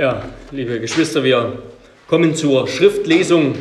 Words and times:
Ja, 0.00 0.24
liebe 0.50 0.80
Geschwister, 0.80 1.22
wir 1.24 1.62
kommen 2.08 2.34
zur 2.34 2.66
Schriftlesung. 2.66 3.54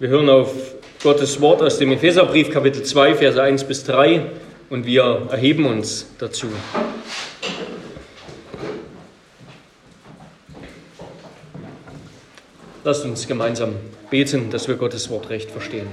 Wir 0.00 0.08
hören 0.08 0.28
auf 0.28 0.52
Gottes 1.00 1.40
Wort 1.40 1.62
aus 1.62 1.78
dem 1.78 1.92
Epheserbrief, 1.92 2.50
Kapitel 2.50 2.82
2, 2.82 3.14
Verse 3.14 3.40
1 3.40 3.62
bis 3.68 3.84
3 3.84 4.28
und 4.68 4.84
wir 4.84 5.28
erheben 5.30 5.64
uns 5.66 6.10
dazu. 6.18 6.48
Lasst 12.82 13.04
uns 13.04 13.28
gemeinsam 13.28 13.76
beten, 14.10 14.50
dass 14.50 14.66
wir 14.66 14.74
Gottes 14.74 15.08
Wort 15.08 15.30
recht 15.30 15.52
verstehen. 15.52 15.86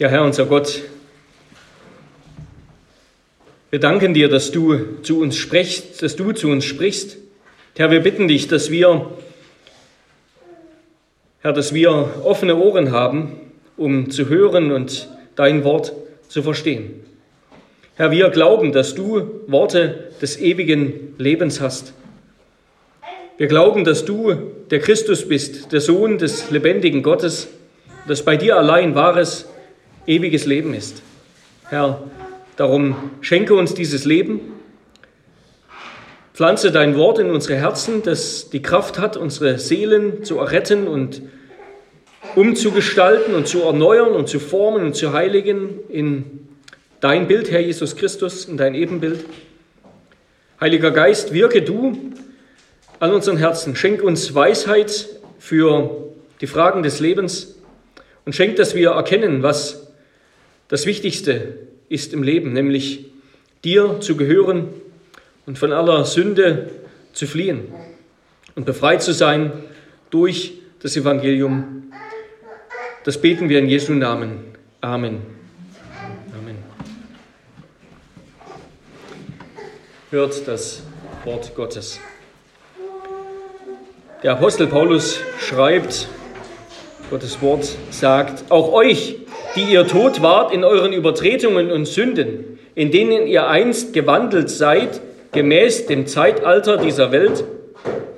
Ja, 0.00 0.08
Herr, 0.08 0.24
unser 0.24 0.46
Gott, 0.46 0.82
wir 3.72 3.80
danken 3.80 4.12
dir, 4.12 4.28
dass 4.28 4.50
du 4.52 5.00
zu 5.00 5.18
uns 5.18 5.34
sprichst, 5.34 6.02
dass 6.02 6.14
du 6.14 6.32
zu 6.32 6.48
uns 6.48 6.66
sprichst. 6.66 7.16
Herr, 7.74 7.90
wir 7.90 8.00
bitten 8.00 8.28
dich, 8.28 8.46
dass 8.46 8.70
wir, 8.70 9.10
Herr, 11.40 11.54
dass 11.54 11.72
wir 11.72 12.20
offene 12.22 12.56
Ohren 12.56 12.90
haben, 12.90 13.40
um 13.78 14.10
zu 14.10 14.28
hören 14.28 14.72
und 14.72 15.08
dein 15.36 15.64
Wort 15.64 15.94
zu 16.28 16.42
verstehen. 16.42 17.02
Herr, 17.94 18.10
wir 18.10 18.28
glauben, 18.28 18.72
dass 18.72 18.94
du 18.94 19.40
Worte 19.46 20.10
des 20.20 20.38
ewigen 20.38 21.14
Lebens 21.16 21.62
hast. 21.62 21.94
Wir 23.38 23.46
glauben, 23.46 23.84
dass 23.84 24.04
du 24.04 24.34
der 24.70 24.80
Christus 24.80 25.26
bist, 25.26 25.72
der 25.72 25.80
Sohn 25.80 26.18
des 26.18 26.50
lebendigen 26.50 27.02
Gottes, 27.02 27.48
dass 28.06 28.22
bei 28.22 28.36
dir 28.36 28.58
allein 28.58 28.94
wahres, 28.94 29.46
ewiges 30.06 30.44
Leben 30.44 30.74
ist. 30.74 31.00
Herr, 31.70 32.02
Darum 32.56 33.10
schenke 33.22 33.54
uns 33.54 33.72
dieses 33.72 34.04
Leben, 34.04 34.40
pflanze 36.34 36.70
dein 36.70 36.96
Wort 36.96 37.18
in 37.18 37.30
unsere 37.30 37.56
Herzen, 37.56 38.02
das 38.02 38.50
die 38.50 38.60
Kraft 38.60 38.98
hat, 38.98 39.16
unsere 39.16 39.58
Seelen 39.58 40.22
zu 40.22 40.38
erretten 40.38 40.86
und 40.86 41.22
umzugestalten 42.36 43.34
und 43.34 43.48
zu 43.48 43.62
erneuern 43.62 44.12
und 44.12 44.28
zu 44.28 44.38
formen 44.38 44.84
und 44.84 44.94
zu 44.94 45.14
heiligen 45.14 45.80
in 45.88 46.46
dein 47.00 47.26
Bild, 47.26 47.50
Herr 47.50 47.60
Jesus 47.60 47.96
Christus, 47.96 48.44
in 48.44 48.58
dein 48.58 48.74
Ebenbild. 48.74 49.24
Heiliger 50.60 50.90
Geist, 50.90 51.32
wirke 51.32 51.62
du 51.62 51.96
an 53.00 53.12
unseren 53.12 53.38
Herzen, 53.38 53.76
schenk 53.76 54.02
uns 54.02 54.34
Weisheit 54.34 55.08
für 55.38 56.12
die 56.42 56.46
Fragen 56.46 56.82
des 56.82 57.00
Lebens 57.00 57.56
und 58.26 58.34
schenk, 58.34 58.56
dass 58.56 58.74
wir 58.74 58.90
erkennen, 58.90 59.42
was 59.42 59.88
das 60.68 60.84
Wichtigste 60.86 61.71
ist 61.92 62.14
im 62.14 62.22
Leben, 62.22 62.54
nämlich 62.54 63.04
dir 63.64 64.00
zu 64.00 64.16
gehören 64.16 64.68
und 65.44 65.58
von 65.58 65.72
aller 65.72 66.04
Sünde 66.04 66.70
zu 67.12 67.26
fliehen 67.26 67.68
und 68.54 68.64
befreit 68.64 69.02
zu 69.02 69.12
sein 69.12 69.52
durch 70.10 70.54
das 70.80 70.96
Evangelium. 70.96 71.92
Das 73.04 73.20
beten 73.20 73.48
wir 73.48 73.58
in 73.58 73.68
Jesu 73.68 73.92
Namen. 73.92 74.38
Amen. 74.80 75.20
Amen. 76.34 76.56
Hört 80.10 80.48
das 80.48 80.82
Wort 81.24 81.54
Gottes. 81.54 82.00
Der 84.22 84.32
Apostel 84.32 84.66
Paulus 84.66 85.20
schreibt, 85.40 86.08
Gottes 87.10 87.42
Wort 87.42 87.68
sagt, 87.90 88.50
auch 88.50 88.72
euch, 88.72 89.16
die 89.56 89.64
ihr 89.64 89.86
tot 89.86 90.22
wart 90.22 90.52
in 90.52 90.64
euren 90.64 90.92
Übertretungen 90.92 91.70
und 91.70 91.86
Sünden, 91.86 92.58
in 92.74 92.90
denen 92.90 93.26
ihr 93.26 93.48
einst 93.48 93.92
gewandelt 93.92 94.48
seid, 94.48 95.00
gemäß 95.32 95.86
dem 95.86 96.06
Zeitalter 96.06 96.78
dieser 96.78 97.12
Welt, 97.12 97.44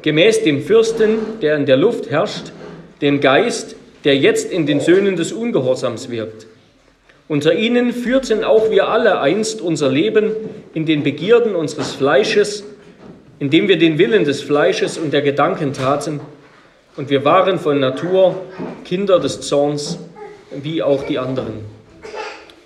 gemäß 0.03 0.43
dem 0.43 0.63
Fürsten, 0.63 1.19
der 1.43 1.57
in 1.57 1.67
der 1.67 1.77
Luft 1.77 2.11
herrscht, 2.11 2.53
dem 3.01 3.21
Geist, 3.21 3.77
der 4.05 4.17
jetzt 4.17 4.53
in 4.53 4.67
den 4.67 4.81
Söhnen 4.81 5.17
des 5.17 5.33
Ungehorsams 5.33 6.11
wirkt. 6.11 6.47
Unter 7.27 7.55
ihnen 7.55 7.93
führten 7.93 8.45
auch 8.45 8.71
wir 8.71 8.89
alle 8.89 9.21
einst 9.21 9.61
unser 9.63 9.89
Leben 9.89 10.31
in 10.75 10.85
den 10.85 11.03
Begierden 11.03 11.55
unseres 11.55 11.93
Fleisches, 11.93 12.65
indem 13.39 13.67
wir 13.67 13.79
den 13.79 13.99
Willen 13.99 14.25
des 14.25 14.43
Fleisches 14.43 14.99
und 14.99 15.13
der 15.13 15.23
Gedanken 15.23 15.73
taten, 15.73 16.21
und 16.97 17.11
wir 17.11 17.25
waren 17.25 17.59
von 17.59 17.81
Natur 17.81 18.43
Kinder 18.85 19.19
des 19.19 19.41
Zorns 19.41 19.99
wie 20.63 20.83
auch 20.83 21.05
die 21.05 21.19
anderen. 21.19 21.65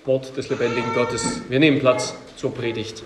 Wort 0.05 0.35
des 0.37 0.49
lebendigen 0.49 0.93
Gottes. 0.95 1.41
Wir 1.49 1.59
nehmen 1.59 1.79
Platz 1.79 2.15
zur 2.35 2.53
Predigt. 2.53 3.03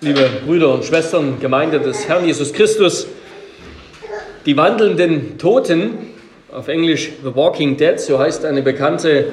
Liebe 0.00 0.28
Brüder 0.44 0.74
und 0.74 0.84
Schwestern, 0.84 1.40
Gemeinde 1.40 1.80
des 1.80 2.06
Herrn 2.08 2.26
Jesus 2.26 2.52
Christus, 2.52 3.06
die 4.44 4.56
wandelnden 4.56 5.38
Toten, 5.38 6.10
auf 6.52 6.68
Englisch 6.68 7.10
The 7.22 7.34
Walking 7.34 7.76
Dead, 7.76 7.98
so 7.98 8.18
heißt 8.18 8.44
eine 8.44 8.62
bekannte 8.62 9.32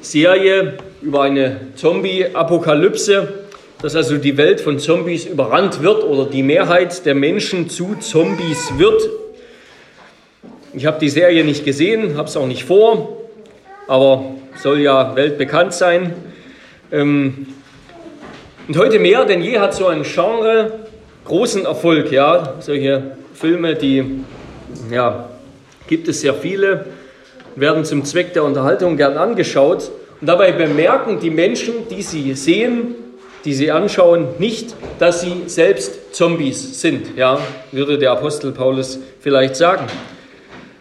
Serie 0.00 0.78
über 1.02 1.22
eine 1.22 1.60
Zombie-Apokalypse, 1.76 3.47
dass 3.80 3.94
also 3.94 4.16
die 4.16 4.36
Welt 4.36 4.60
von 4.60 4.78
Zombies 4.78 5.24
überrannt 5.24 5.82
wird 5.82 6.02
oder 6.04 6.26
die 6.26 6.42
Mehrheit 6.42 7.06
der 7.06 7.14
Menschen 7.14 7.68
zu 7.70 7.94
Zombies 7.96 8.72
wird. 8.76 9.08
Ich 10.74 10.84
habe 10.84 10.98
die 10.98 11.08
Serie 11.08 11.44
nicht 11.44 11.64
gesehen, 11.64 12.16
habe 12.16 12.28
es 12.28 12.36
auch 12.36 12.46
nicht 12.46 12.64
vor, 12.64 13.16
aber 13.86 14.24
soll 14.56 14.80
ja 14.80 15.14
weltbekannt 15.14 15.72
sein. 15.72 16.14
Ähm, 16.90 17.46
und 18.66 18.76
heute 18.76 18.98
mehr 18.98 19.24
denn 19.24 19.42
je 19.42 19.58
hat 19.58 19.74
so 19.74 19.86
ein 19.86 20.02
Genre 20.02 20.72
großen 21.24 21.64
Erfolg. 21.64 22.10
Ja, 22.10 22.54
solche 22.60 23.16
Filme, 23.32 23.76
die 23.76 24.24
ja, 24.90 25.28
gibt 25.86 26.08
es 26.08 26.20
sehr 26.20 26.34
viele, 26.34 26.86
werden 27.54 27.84
zum 27.84 28.04
Zweck 28.04 28.32
der 28.32 28.44
Unterhaltung 28.44 28.96
gern 28.96 29.16
angeschaut. 29.16 29.90
Und 30.20 30.26
dabei 30.26 30.50
bemerken 30.52 31.20
die 31.20 31.30
Menschen, 31.30 31.88
die 31.88 32.02
sie 32.02 32.34
sehen, 32.34 32.96
die 33.48 33.54
sie 33.54 33.70
anschauen, 33.70 34.26
nicht, 34.38 34.76
dass 34.98 35.22
sie 35.22 35.44
selbst 35.46 36.14
Zombies 36.14 36.82
sind, 36.82 37.16
ja, 37.16 37.40
würde 37.72 37.96
der 37.96 38.10
Apostel 38.10 38.52
Paulus 38.52 38.98
vielleicht 39.20 39.56
sagen. 39.56 39.86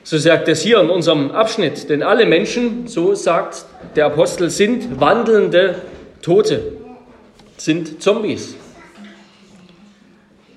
So 0.03 0.17
sagt 0.17 0.50
es 0.50 0.63
hier 0.63 0.81
in 0.81 0.89
unserem 0.89 1.31
Abschnitt, 1.31 1.89
denn 1.89 2.03
alle 2.03 2.25
Menschen, 2.25 2.85
so 2.85 3.16
sagt 3.16 3.63
der 3.95 4.07
Apostel, 4.07 4.50
sind 4.50 5.00
wandelnde 5.00 5.75
Tote, 6.22 6.73
sind 7.55 8.03
Zombies. 8.03 8.57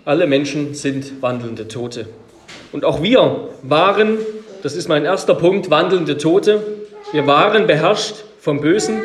Alle 0.05 0.27
Menschen 0.27 0.75
sind 0.75 1.23
wandelnde 1.23 1.69
Tote. 1.69 2.09
Und 2.73 2.85
auch 2.85 3.05
wir 3.05 3.51
waren, 3.63 4.19
das 4.65 4.75
ist 4.75 4.89
mein 4.89 5.05
erster 5.05 5.37
Punkt, 5.37 5.71
wandelnde 5.71 6.17
Tote. 6.17 6.61
Wir 7.13 7.29
waren 7.29 7.69
beherrscht 7.69 8.17
vom 8.41 8.61
Bösen. 8.61 9.01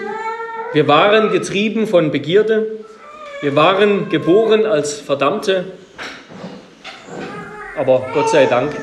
Wir 0.73 0.87
waren 0.87 1.31
getrieben 1.31 1.85
von 1.85 2.09
Begierde. 2.09 2.83
Wir 3.45 3.55
waren 3.55 4.09
geboren 4.09 4.65
als 4.65 4.99
Verdammte, 4.99 5.65
aber 7.77 8.07
Gott 8.11 8.27
sei 8.31 8.47
Dank, 8.47 8.75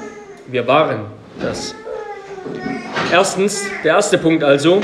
wir 0.47 0.69
waren 0.69 1.07
das. 1.41 1.75
Erstens, 3.11 3.65
der 3.83 3.95
erste 3.95 4.19
Punkt 4.19 4.45
also, 4.45 4.81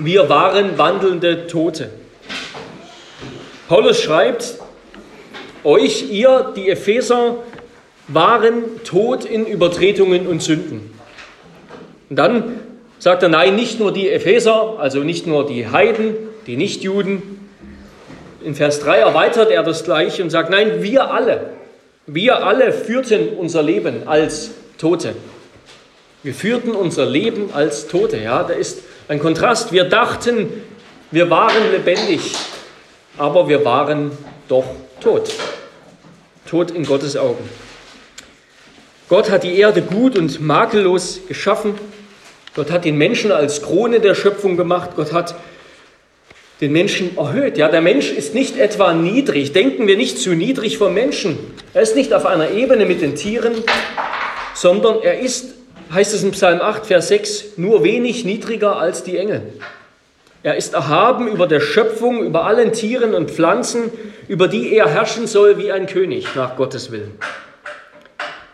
wir 0.00 0.28
waren 0.28 0.76
wandelnde 0.78 1.46
Tote. 1.46 1.90
Paulus 3.68 4.02
schreibt, 4.02 4.56
euch, 5.62 6.10
ihr, 6.10 6.52
die 6.56 6.68
Epheser, 6.68 7.36
waren 8.08 8.82
tot 8.82 9.24
in 9.24 9.46
Übertretungen 9.46 10.26
und 10.26 10.42
Sünden. 10.42 10.92
Und 12.08 12.16
dann 12.16 12.60
sagt 12.98 13.22
er, 13.22 13.28
nein, 13.28 13.54
nicht 13.54 13.78
nur 13.78 13.92
die 13.92 14.10
Epheser, 14.10 14.80
also 14.80 15.04
nicht 15.04 15.28
nur 15.28 15.46
die 15.46 15.68
Heiden, 15.68 16.16
die 16.48 16.56
Nichtjuden, 16.56 17.39
in 18.44 18.54
Vers 18.54 18.80
3 18.80 18.98
erweitert 18.98 19.50
er 19.50 19.62
das 19.62 19.84
gleich 19.84 20.20
und 20.22 20.30
sagt, 20.30 20.50
nein, 20.50 20.82
wir 20.82 21.10
alle, 21.10 21.50
wir 22.06 22.44
alle 22.44 22.72
führten 22.72 23.30
unser 23.36 23.62
Leben 23.62 24.06
als 24.06 24.50
Tote. 24.78 25.14
Wir 26.22 26.34
führten 26.34 26.72
unser 26.72 27.06
Leben 27.06 27.50
als 27.54 27.86
Tote. 27.86 28.18
Ja, 28.18 28.42
da 28.42 28.52
ist 28.52 28.82
ein 29.08 29.20
Kontrast. 29.20 29.72
Wir 29.72 29.84
dachten, 29.84 30.48
wir 31.10 31.30
waren 31.30 31.70
lebendig, 31.72 32.34
aber 33.16 33.48
wir 33.48 33.64
waren 33.64 34.10
doch 34.48 34.66
tot. 35.00 35.32
Tot 36.48 36.70
in 36.70 36.84
Gottes 36.84 37.16
Augen. 37.16 37.48
Gott 39.08 39.30
hat 39.30 39.44
die 39.44 39.58
Erde 39.58 39.82
gut 39.82 40.16
und 40.16 40.40
makellos 40.40 41.20
geschaffen. 41.26 41.74
Gott 42.54 42.70
hat 42.70 42.84
den 42.84 42.96
Menschen 42.96 43.32
als 43.32 43.62
Krone 43.62 44.00
der 44.00 44.14
Schöpfung 44.14 44.56
gemacht. 44.56 44.90
Gott 44.96 45.12
hat 45.12 45.34
den 46.60 46.72
Menschen 46.72 47.16
erhöht. 47.16 47.56
Ja, 47.56 47.68
der 47.68 47.80
Mensch 47.80 48.10
ist 48.10 48.34
nicht 48.34 48.58
etwa 48.58 48.92
niedrig. 48.92 49.52
Denken 49.52 49.86
wir 49.86 49.96
nicht 49.96 50.18
zu 50.18 50.34
niedrig 50.34 50.78
vom 50.78 50.94
Menschen. 50.94 51.38
Er 51.72 51.82
ist 51.82 51.96
nicht 51.96 52.12
auf 52.12 52.26
einer 52.26 52.50
Ebene 52.50 52.84
mit 52.86 53.00
den 53.00 53.14
Tieren, 53.14 53.54
sondern 54.54 55.02
er 55.02 55.20
ist 55.20 55.54
heißt 55.92 56.14
es 56.14 56.22
in 56.22 56.30
Psalm 56.32 56.60
8, 56.60 56.86
Vers 56.86 57.08
6, 57.08 57.44
nur 57.56 57.82
wenig 57.82 58.24
niedriger 58.24 58.76
als 58.76 59.02
die 59.02 59.16
Engel. 59.16 59.42
Er 60.42 60.56
ist 60.56 60.72
erhaben 60.72 61.28
über 61.28 61.46
der 61.46 61.60
Schöpfung, 61.60 62.24
über 62.24 62.46
allen 62.46 62.72
Tieren 62.72 63.14
und 63.14 63.30
Pflanzen, 63.30 63.90
über 64.28 64.48
die 64.48 64.72
er 64.74 64.88
herrschen 64.88 65.26
soll 65.26 65.58
wie 65.58 65.72
ein 65.72 65.86
König 65.86 66.34
nach 66.34 66.56
Gottes 66.56 66.92
Willen. 66.92 67.12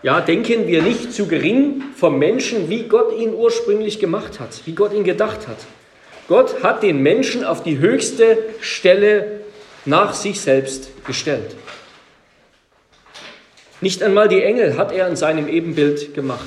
Ja, 0.02 0.20
denken 0.20 0.66
wir 0.66 0.82
nicht 0.82 1.12
zu 1.12 1.26
gering 1.26 1.82
vom 1.96 2.18
Menschen, 2.18 2.70
wie 2.70 2.84
Gott 2.84 3.16
ihn 3.16 3.34
ursprünglich 3.34 3.98
gemacht 3.98 4.40
hat, 4.40 4.62
wie 4.64 4.74
Gott 4.74 4.92
ihn 4.92 5.04
gedacht 5.04 5.46
hat. 5.46 5.58
Gott 6.28 6.62
hat 6.62 6.82
den 6.82 7.02
Menschen 7.02 7.44
auf 7.44 7.62
die 7.62 7.78
höchste 7.78 8.38
Stelle 8.60 9.40
nach 9.84 10.14
sich 10.14 10.40
selbst 10.40 10.90
gestellt. 11.06 11.54
Nicht 13.80 14.02
einmal 14.02 14.28
die 14.28 14.42
Engel 14.42 14.76
hat 14.76 14.90
er 14.90 15.06
in 15.06 15.16
seinem 15.16 15.48
Ebenbild 15.48 16.14
gemacht. 16.14 16.46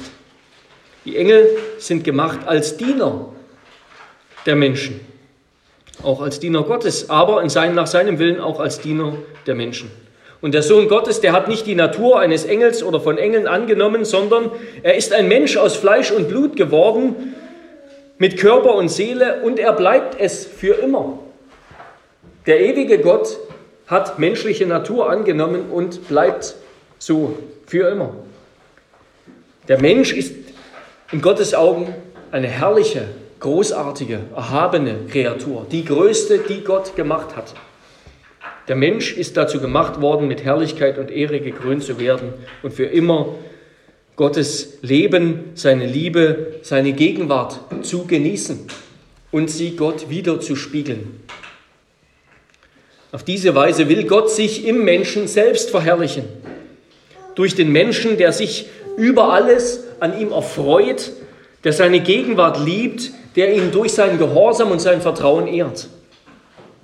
Die 1.05 1.15
Engel 1.15 1.47
sind 1.77 2.03
gemacht 2.03 2.39
als 2.45 2.75
Diener 2.75 3.33
der 4.45 4.55
Menschen, 4.55 4.99
auch 6.03 6.21
als 6.21 6.39
Diener 6.39 6.63
Gottes, 6.63 7.09
aber 7.09 7.41
in 7.41 7.49
seinem, 7.49 7.75
nach 7.75 7.87
seinem 7.87 8.19
Willen 8.19 8.41
auch 8.41 8.59
als 8.59 8.81
Diener 8.81 9.13
der 9.47 9.55
Menschen. 9.55 9.91
Und 10.41 10.53
der 10.53 10.63
Sohn 10.63 10.87
Gottes, 10.87 11.21
der 11.21 11.33
hat 11.33 11.47
nicht 11.47 11.65
die 11.65 11.75
Natur 11.75 12.19
eines 12.19 12.45
Engels 12.45 12.81
oder 12.81 12.99
von 12.99 13.17
Engeln 13.17 13.47
angenommen, 13.47 14.05
sondern 14.05 14.51
er 14.83 14.95
ist 14.95 15.13
ein 15.13 15.27
Mensch 15.27 15.57
aus 15.57 15.75
Fleisch 15.75 16.11
und 16.11 16.29
Blut 16.29 16.55
geworden, 16.55 17.35
mit 18.19 18.37
Körper 18.37 18.75
und 18.75 18.89
Seele, 18.89 19.41
und 19.41 19.57
er 19.57 19.73
bleibt 19.73 20.19
es 20.19 20.45
für 20.45 20.75
immer. 20.75 21.19
Der 22.45 22.59
ewige 22.59 22.99
Gott 22.99 23.39
hat 23.87 24.19
menschliche 24.19 24.67
Natur 24.67 25.09
angenommen 25.09 25.71
und 25.71 26.07
bleibt 26.07 26.55
so 26.99 27.37
für 27.65 27.89
immer. 27.89 28.13
Der 29.67 29.81
Mensch 29.81 30.13
ist 30.13 30.35
in 31.11 31.21
Gottes 31.21 31.53
Augen 31.53 31.93
eine 32.31 32.47
herrliche, 32.47 33.07
großartige, 33.39 34.19
erhabene 34.35 34.95
Kreatur, 35.09 35.65
die 35.71 35.85
größte, 35.85 36.39
die 36.39 36.63
Gott 36.63 36.95
gemacht 36.95 37.35
hat. 37.35 37.53
Der 38.67 38.75
Mensch 38.75 39.13
ist 39.13 39.37
dazu 39.37 39.61
gemacht 39.61 40.01
worden, 40.01 40.27
mit 40.27 40.43
Herrlichkeit 40.43 40.97
und 40.99 41.09
Ehre 41.09 41.39
gekrönt 41.39 41.83
zu 41.83 41.99
werden 41.99 42.33
und 42.61 42.73
für 42.73 42.85
immer 42.85 43.35
Gottes 44.19 44.79
Leben, 44.81 45.51
seine 45.55 45.85
Liebe, 45.85 46.55
seine 46.61 46.91
Gegenwart 46.91 47.61
zu 47.83 48.05
genießen 48.05 48.67
und 49.31 49.49
sie 49.49 49.77
Gott 49.77 50.09
wieder 50.09 50.41
zu 50.41 50.57
spiegeln. 50.57 51.21
Auf 53.13 53.23
diese 53.23 53.55
Weise 53.55 53.87
will 53.87 54.03
Gott 54.03 54.29
sich 54.29 54.65
im 54.65 54.83
Menschen 54.83 55.29
selbst 55.29 55.69
verherrlichen. 55.69 56.25
Durch 57.35 57.55
den 57.55 57.71
Menschen, 57.71 58.17
der 58.17 58.33
sich 58.33 58.67
über 58.97 59.31
alles 59.31 59.85
an 60.01 60.19
ihm 60.19 60.33
erfreut, 60.33 61.13
der 61.63 61.71
seine 61.71 62.01
Gegenwart 62.01 62.59
liebt, 62.59 63.11
der 63.37 63.55
ihn 63.55 63.71
durch 63.71 63.93
seinen 63.93 64.17
Gehorsam 64.17 64.71
und 64.71 64.81
sein 64.81 65.01
Vertrauen 65.01 65.47
ehrt. 65.47 65.87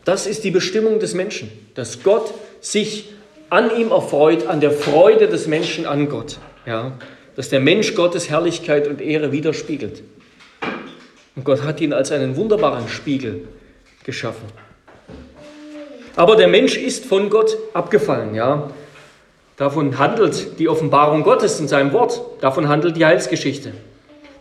Das 0.06 0.26
ist 0.26 0.46
die 0.46 0.52
Bestimmung 0.52 1.00
des 1.02 1.14
Menschen, 1.14 1.52
dass 1.74 2.02
Gott 2.02 2.34
sich 2.62 3.10
an 3.50 3.76
ihm 3.78 3.92
erfreut, 3.92 4.48
an 4.48 4.62
der 4.62 4.72
Freude 4.72 5.28
des 5.28 5.48
Menschen 5.48 5.86
an 5.86 6.08
Gott. 6.08 6.38
Ja, 6.66 6.94
dass 7.36 7.50
der 7.50 7.60
Mensch 7.60 7.96
Gottes 7.96 8.30
Herrlichkeit 8.30 8.88
und 8.88 9.02
Ehre 9.02 9.32
widerspiegelt. 9.32 10.04
Und 11.36 11.44
Gott 11.44 11.64
hat 11.64 11.82
ihn 11.82 11.94
als 11.94 12.12
einen 12.12 12.36
wunderbaren 12.36 12.88
Spiegel 12.88 13.48
geschaffen. 14.04 14.46
Aber 16.16 16.36
der 16.36 16.48
Mensch 16.48 16.78
ist 16.78 17.06
von 17.06 17.30
Gott 17.30 17.58
abgefallen, 17.74 18.36
ja. 18.36 18.70
Davon 19.58 19.98
handelt 20.00 20.60
die 20.60 20.70
Offenbarung 20.70 21.24
Gottes 21.24 21.60
in 21.60 21.68
seinem 21.68 21.94
Wort. 21.94 22.22
Davon 22.42 22.68
handelt 22.68 22.98
die 22.98 23.06
Heilsgeschichte. 23.06 23.74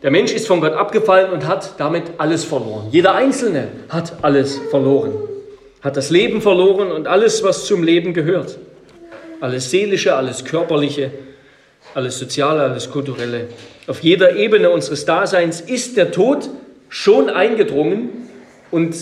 Der 0.03 0.11
Mensch 0.11 0.33
ist 0.33 0.47
von 0.47 0.61
Gott 0.61 0.75
abgefallen 0.75 1.33
und 1.33 1.47
hat 1.47 1.75
damit 1.79 2.05
alles 2.19 2.45
verloren. 2.45 2.89
Jeder 2.91 3.15
Einzelne 3.15 3.69
hat 3.89 4.23
alles 4.23 4.59
verloren 4.71 5.13
hat 5.85 5.99
das 5.99 6.09
Leben 6.09 6.41
verloren 6.41 6.91
und 6.91 7.07
alles, 7.07 7.43
was 7.45 7.67
zum 7.67 7.83
Leben 7.83 8.15
gehört. 8.15 8.59
Alles 9.41 9.71
Seelische, 9.71 10.17
alles 10.17 10.47
Körperliche, 10.47 11.11
alles 11.95 12.19
Soziale, 12.19 12.63
alles 12.63 12.91
Kulturelle. 12.91 13.49
Auf 13.87 14.01
jeder 14.03 14.37
Ebene 14.37 14.71
unseres 14.71 15.05
Daseins 15.05 15.61
ist 15.61 15.97
der 15.97 16.11
Tod 16.11 16.49
schon 16.89 17.31
eingedrungen 17.31 18.29
und 18.71 18.95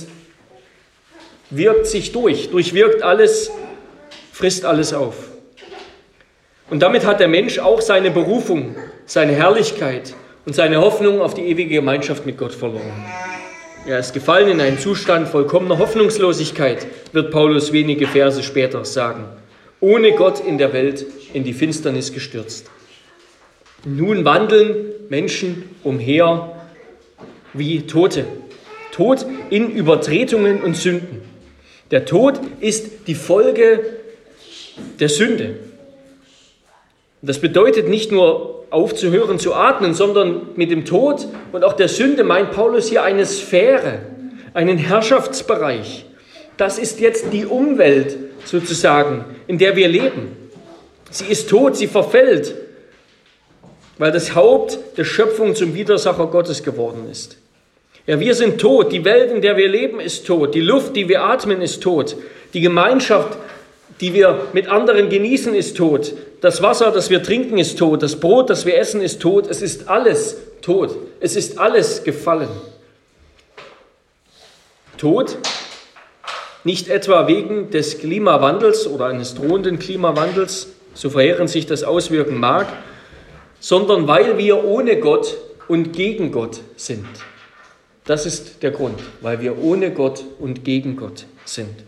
wirkt 1.50 1.86
sich 1.86 2.12
durch, 2.12 2.50
durchwirkt 2.50 3.02
alles, 3.02 3.50
frisst 4.32 4.64
alles 4.64 4.92
auf. 4.92 5.14
Und 6.70 6.80
damit 6.80 7.04
hat 7.04 7.20
der 7.20 7.28
Mensch 7.28 7.58
auch 7.58 7.80
seine 7.80 8.10
Berufung, 8.10 8.76
seine 9.04 9.32
Herrlichkeit 9.32 10.14
und 10.46 10.54
seine 10.54 10.80
Hoffnung 10.80 11.20
auf 11.20 11.34
die 11.34 11.42
ewige 11.42 11.74
Gemeinschaft 11.74 12.24
mit 12.24 12.38
Gott 12.38 12.54
verloren. 12.54 13.04
Er 13.86 13.98
ist 13.98 14.12
gefallen 14.14 14.48
in 14.48 14.60
einen 14.60 14.78
Zustand 14.78 15.28
vollkommener 15.28 15.78
Hoffnungslosigkeit, 15.78 16.86
wird 17.12 17.30
Paulus 17.30 17.72
wenige 17.72 18.06
Verse 18.06 18.42
später 18.42 18.84
sagen. 18.84 19.24
Ohne 19.80 20.12
Gott 20.12 20.40
in 20.40 20.56
der 20.56 20.72
Welt 20.72 21.04
in 21.32 21.42
die 21.42 21.52
Finsternis 21.52 22.12
gestürzt. 22.12 22.70
Nun 23.84 24.24
wandeln 24.24 24.76
Menschen 25.08 25.64
umher 25.82 26.52
wie 27.52 27.82
Tote. 27.82 28.24
Tod 28.92 29.26
in 29.50 29.70
Übertretungen 29.70 30.62
und 30.62 30.76
Sünden. 30.76 31.22
Der 31.90 32.04
Tod 32.04 32.40
ist 32.60 33.08
die 33.08 33.14
Folge 33.14 33.80
der 35.00 35.08
Sünde. 35.08 35.56
Das 37.22 37.40
bedeutet 37.40 37.88
nicht 37.88 38.12
nur 38.12 38.64
aufzuhören 38.70 39.38
zu 39.38 39.54
atmen, 39.54 39.94
sondern 39.94 40.48
mit 40.56 40.70
dem 40.70 40.84
Tod 40.84 41.26
und 41.52 41.64
auch 41.64 41.74
der 41.74 41.88
Sünde 41.88 42.24
meint 42.24 42.52
Paulus 42.52 42.88
hier 42.88 43.02
eine 43.02 43.26
Sphäre, 43.26 44.00
einen 44.54 44.78
Herrschaftsbereich. 44.78 46.06
Das 46.56 46.78
ist 46.78 47.00
jetzt 47.00 47.32
die 47.32 47.46
Umwelt 47.46 48.16
sozusagen, 48.44 49.24
in 49.46 49.58
der 49.58 49.76
wir 49.76 49.88
leben. 49.88 50.36
Sie 51.10 51.26
ist 51.26 51.50
tot, 51.50 51.76
sie 51.76 51.86
verfällt, 51.86 52.54
weil 54.02 54.10
das 54.10 54.34
Haupt 54.34 54.80
der 54.96 55.04
Schöpfung 55.04 55.54
zum 55.54 55.76
Widersacher 55.76 56.26
Gottes 56.26 56.64
geworden 56.64 57.08
ist. 57.08 57.36
Ja, 58.04 58.18
wir 58.18 58.34
sind 58.34 58.60
tot, 58.60 58.90
die 58.90 59.04
Welt, 59.04 59.30
in 59.30 59.42
der 59.42 59.56
wir 59.56 59.68
leben, 59.68 60.00
ist 60.00 60.26
tot, 60.26 60.56
die 60.56 60.60
Luft, 60.60 60.96
die 60.96 61.08
wir 61.08 61.22
atmen, 61.22 61.62
ist 61.62 61.84
tot, 61.84 62.16
die 62.52 62.60
Gemeinschaft, 62.60 63.38
die 64.00 64.12
wir 64.12 64.48
mit 64.54 64.66
anderen 64.66 65.08
genießen, 65.08 65.54
ist 65.54 65.76
tot. 65.76 66.14
Das 66.40 66.60
Wasser, 66.62 66.90
das 66.90 67.10
wir 67.10 67.22
trinken, 67.22 67.58
ist 67.58 67.78
tot. 67.78 68.02
Das 68.02 68.18
Brot, 68.18 68.50
das 68.50 68.66
wir 68.66 68.76
essen, 68.76 69.02
ist 69.02 69.22
tot. 69.22 69.46
Es 69.48 69.62
ist 69.62 69.88
alles 69.88 70.36
tot. 70.62 70.96
Es 71.20 71.36
ist 71.36 71.60
alles 71.60 72.02
gefallen. 72.02 72.48
Tod, 74.98 75.36
nicht 76.64 76.88
etwa 76.88 77.28
wegen 77.28 77.70
des 77.70 78.00
Klimawandels 78.00 78.88
oder 78.88 79.06
eines 79.06 79.36
drohenden 79.36 79.78
Klimawandels, 79.78 80.70
so 80.92 81.08
verheerend 81.08 81.50
sich 81.50 81.66
das 81.66 81.84
auswirken 81.84 82.40
mag, 82.40 82.66
sondern 83.62 84.08
weil 84.08 84.36
wir 84.38 84.64
ohne 84.64 84.98
Gott 84.98 85.38
und 85.68 85.92
gegen 85.92 86.32
Gott 86.32 86.60
sind. 86.76 87.06
Das 88.04 88.26
ist 88.26 88.62
der 88.64 88.72
Grund, 88.72 88.98
weil 89.20 89.40
wir 89.40 89.56
ohne 89.62 89.92
Gott 89.92 90.24
und 90.40 90.64
gegen 90.64 90.96
Gott 90.96 91.24
sind. 91.44 91.84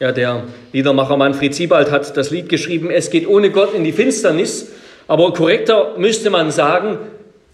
Ja, 0.00 0.10
der 0.10 0.44
Liedermacher 0.72 1.18
Manfred 1.18 1.54
Siebald 1.54 1.90
hat 1.90 2.16
das 2.16 2.30
Lied 2.30 2.48
geschrieben, 2.48 2.90
es 2.90 3.10
geht 3.10 3.28
ohne 3.28 3.50
Gott 3.50 3.74
in 3.74 3.84
die 3.84 3.92
Finsternis, 3.92 4.72
aber 5.06 5.34
korrekter 5.34 5.98
müsste 5.98 6.30
man 6.30 6.50
sagen, 6.50 6.98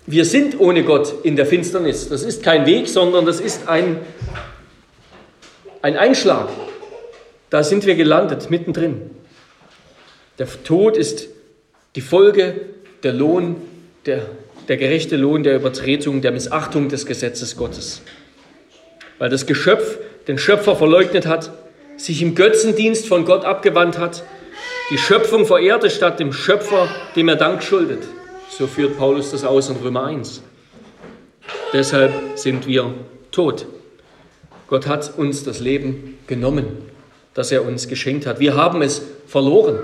wir 0.06 0.24
sind 0.24 0.60
ohne 0.60 0.84
Gott 0.84 1.12
in 1.24 1.34
der 1.34 1.46
Finsternis. 1.46 2.08
Das 2.08 2.22
ist 2.22 2.44
kein 2.44 2.64
Weg, 2.66 2.86
sondern 2.86 3.26
das 3.26 3.40
ist 3.40 3.68
ein, 3.68 3.98
ein 5.82 5.96
Einschlag. 5.96 6.48
Da 7.50 7.64
sind 7.64 7.86
wir 7.86 7.96
gelandet, 7.96 8.50
mittendrin. 8.50 9.10
Der 10.38 10.48
Tod 10.64 10.96
ist 10.96 11.28
die 11.94 12.00
Folge, 12.00 12.60
der 13.02 13.12
Lohn, 13.12 13.56
der, 14.06 14.26
der 14.68 14.76
gerechte 14.76 15.16
Lohn 15.16 15.42
der 15.42 15.56
Übertretung, 15.56 16.22
der 16.22 16.32
Missachtung 16.32 16.88
des 16.88 17.06
Gesetzes 17.06 17.56
Gottes. 17.56 18.02
Weil 19.18 19.30
das 19.30 19.46
Geschöpf 19.46 19.98
den 20.26 20.38
Schöpfer 20.38 20.76
verleugnet 20.76 21.26
hat, 21.26 21.52
sich 21.96 22.22
im 22.22 22.34
Götzendienst 22.34 23.06
von 23.06 23.24
Gott 23.24 23.44
abgewandt 23.44 23.98
hat, 23.98 24.24
die 24.90 24.98
Schöpfung 24.98 25.46
verehrte 25.46 25.90
statt 25.90 26.18
dem 26.18 26.32
Schöpfer, 26.32 26.88
dem 27.14 27.28
er 27.28 27.36
Dank 27.36 27.62
schuldet. 27.62 28.02
So 28.50 28.66
führt 28.66 28.98
Paulus 28.98 29.30
das 29.30 29.44
aus 29.44 29.68
in 29.68 29.76
Römer 29.76 30.06
1. 30.06 30.42
Deshalb 31.72 32.12
sind 32.34 32.66
wir 32.66 32.92
tot. 33.30 33.66
Gott 34.68 34.86
hat 34.86 35.16
uns 35.16 35.44
das 35.44 35.60
Leben 35.60 36.18
genommen, 36.26 36.66
das 37.34 37.52
er 37.52 37.64
uns 37.64 37.88
geschenkt 37.88 38.26
hat. 38.26 38.40
Wir 38.40 38.54
haben 38.54 38.82
es 38.82 39.02
verloren. 39.26 39.78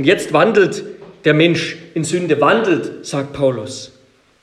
Und 0.00 0.06
jetzt 0.06 0.32
wandelt 0.32 0.82
der 1.26 1.34
Mensch 1.34 1.76
in 1.92 2.04
Sünde, 2.04 2.40
wandelt, 2.40 3.04
sagt 3.04 3.34
Paulus. 3.34 3.92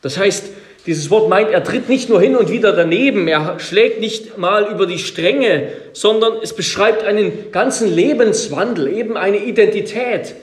Das 0.04 0.16
heißt, 0.20 0.52
Dieses 0.86 1.10
Wort 1.10 1.28
meint, 1.30 1.50
er 1.50 1.64
tritt 1.66 1.90
nicht 1.90 2.08
nur 2.08 2.22
hin 2.22 2.38
und 2.38 2.50
wieder 2.50 2.72
daneben, 2.72 3.28
er 3.28 3.60
schlägt 3.60 4.00
nicht 4.00 4.38
mal 4.38 4.72
über 4.72 4.86
die 4.86 5.00
Stränge, 5.00 5.74
sondern 5.92 6.38
es 6.42 6.54
beschreibt 6.54 7.04
einen 7.04 7.52
ganzen 7.52 7.94
Lebenswandel, 7.94 8.88
eben 8.88 9.18
eine 9.18 9.44
Identität. 9.44 10.36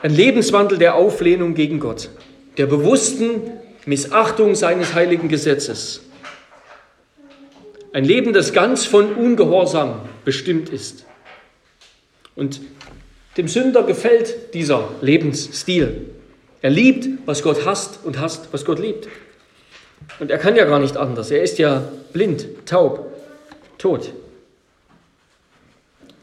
Ein 0.00 0.14
Lebenswandel 0.14 0.76
der 0.76 0.96
Auflehnung 0.96 1.54
gegen 1.54 1.80
Gott, 1.80 2.10
der 2.58 2.66
bewussten 2.66 3.50
Missachtung 3.86 4.54
seines 4.54 4.92
heiligen 4.92 5.28
Gesetzes. 5.28 6.02
Ein 7.94 8.04
Leben, 8.04 8.34
das 8.34 8.52
ganz 8.52 8.84
von 8.84 9.14
Ungehorsam 9.14 10.02
bestimmt 10.26 10.68
ist. 10.68 11.06
Und 12.34 12.60
dem 13.36 13.48
Sünder 13.48 13.82
gefällt 13.82 14.54
dieser 14.54 14.88
Lebensstil. 15.00 16.06
Er 16.62 16.70
liebt, 16.70 17.06
was 17.26 17.42
Gott 17.42 17.64
hasst 17.66 18.00
und 18.04 18.18
hasst, 18.18 18.48
was 18.52 18.64
Gott 18.64 18.78
liebt. 18.78 19.08
Und 20.18 20.30
er 20.30 20.38
kann 20.38 20.56
ja 20.56 20.64
gar 20.64 20.78
nicht 20.78 20.96
anders. 20.96 21.30
Er 21.30 21.42
ist 21.42 21.58
ja 21.58 21.88
blind, 22.12 22.46
taub, 22.66 23.12
tot. 23.78 24.12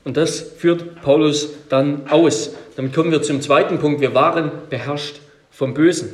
Und 0.03 0.17
das 0.17 0.41
führt 0.41 1.01
Paulus 1.01 1.49
dann 1.69 2.07
aus. 2.09 2.55
Damit 2.75 2.93
kommen 2.93 3.11
wir 3.11 3.21
zum 3.21 3.41
zweiten 3.41 3.79
Punkt. 3.79 4.01
Wir 4.01 4.13
waren 4.13 4.51
beherrscht 4.69 5.21
vom 5.51 5.73
Bösen. 5.73 6.11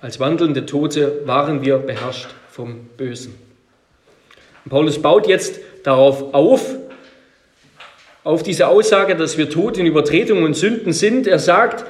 Als 0.00 0.20
wandelnde 0.20 0.66
Tote 0.66 1.22
waren 1.24 1.62
wir 1.64 1.78
beherrscht 1.78 2.28
vom 2.50 2.86
Bösen. 2.96 3.34
Und 4.64 4.70
Paulus 4.70 5.00
baut 5.00 5.26
jetzt 5.26 5.60
darauf 5.84 6.34
auf, 6.34 6.74
auf 8.26 8.42
diese 8.42 8.66
Aussage, 8.66 9.14
dass 9.14 9.38
wir 9.38 9.48
tot 9.48 9.78
in 9.78 9.86
Übertretungen 9.86 10.42
und 10.42 10.54
Sünden 10.54 10.92
sind. 10.92 11.28
Er 11.28 11.38
sagt, 11.38 11.84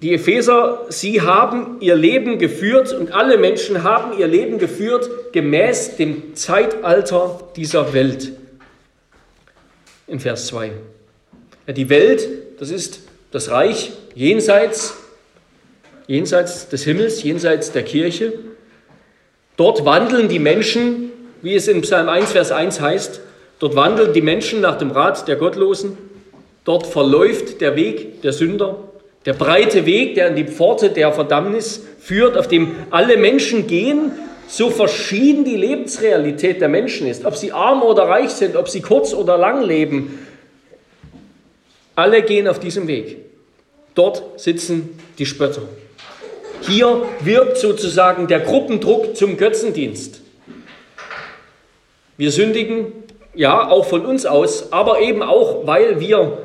die 0.00 0.14
Epheser, 0.14 0.86
sie 0.88 1.20
haben 1.20 1.76
ihr 1.80 1.96
Leben 1.96 2.38
geführt 2.38 2.94
und 2.94 3.12
alle 3.12 3.36
Menschen 3.36 3.82
haben 3.82 4.18
ihr 4.18 4.26
Leben 4.26 4.58
geführt 4.58 5.10
gemäß 5.32 5.96
dem 5.96 6.34
Zeitalter 6.34 7.40
dieser 7.56 7.92
Welt. 7.92 8.32
In 10.06 10.18
Vers 10.18 10.46
2. 10.46 10.72
Die 11.76 11.90
Welt, 11.90 12.26
das 12.58 12.70
ist 12.70 13.00
das 13.30 13.50
Reich 13.50 13.92
jenseits, 14.14 14.96
jenseits 16.06 16.70
des 16.70 16.84
Himmels, 16.84 17.22
jenseits 17.22 17.70
der 17.70 17.82
Kirche. 17.82 18.32
Dort 19.58 19.84
wandeln 19.84 20.30
die 20.30 20.38
Menschen, 20.38 21.12
wie 21.42 21.54
es 21.54 21.68
in 21.68 21.82
Psalm 21.82 22.08
1, 22.08 22.32
Vers 22.32 22.50
1 22.50 22.80
heißt, 22.80 23.20
dort 23.64 23.76
wandeln 23.76 24.12
die 24.12 24.20
Menschen 24.20 24.60
nach 24.60 24.76
dem 24.76 24.90
Rat 24.90 25.26
der 25.26 25.36
Gottlosen. 25.36 25.96
Dort 26.64 26.86
verläuft 26.86 27.62
der 27.62 27.76
Weg 27.76 28.20
der 28.20 28.34
Sünder. 28.34 28.76
Der 29.24 29.32
breite 29.32 29.86
Weg, 29.86 30.16
der 30.16 30.26
an 30.26 30.36
die 30.36 30.44
Pforte 30.44 30.90
der 30.90 31.14
Verdammnis 31.14 31.82
führt, 31.98 32.36
auf 32.36 32.46
dem 32.46 32.72
alle 32.90 33.16
Menschen 33.16 33.66
gehen, 33.66 34.12
so 34.46 34.68
verschieden 34.68 35.46
die 35.46 35.56
Lebensrealität 35.56 36.60
der 36.60 36.68
Menschen 36.68 37.06
ist, 37.06 37.24
ob 37.24 37.36
sie 37.36 37.52
arm 37.52 37.82
oder 37.82 38.02
reich 38.02 38.32
sind, 38.32 38.54
ob 38.54 38.68
sie 38.68 38.82
kurz 38.82 39.14
oder 39.14 39.38
lang 39.38 39.62
leben, 39.62 40.18
alle 41.94 42.20
gehen 42.20 42.46
auf 42.48 42.60
diesem 42.60 42.86
Weg. 42.86 43.16
Dort 43.94 44.38
sitzen 44.38 44.98
die 45.18 45.24
Spötter. 45.24 45.62
Hier 46.60 47.00
wirkt 47.20 47.56
sozusagen 47.56 48.26
der 48.26 48.40
Gruppendruck 48.40 49.16
zum 49.16 49.38
Götzendienst. 49.38 50.20
Wir 52.18 52.30
sündigen, 52.30 53.03
ja, 53.34 53.68
auch 53.68 53.86
von 53.86 54.06
uns 54.06 54.26
aus, 54.26 54.72
aber 54.72 55.00
eben 55.00 55.22
auch, 55.22 55.66
weil 55.66 56.00
wir 56.00 56.38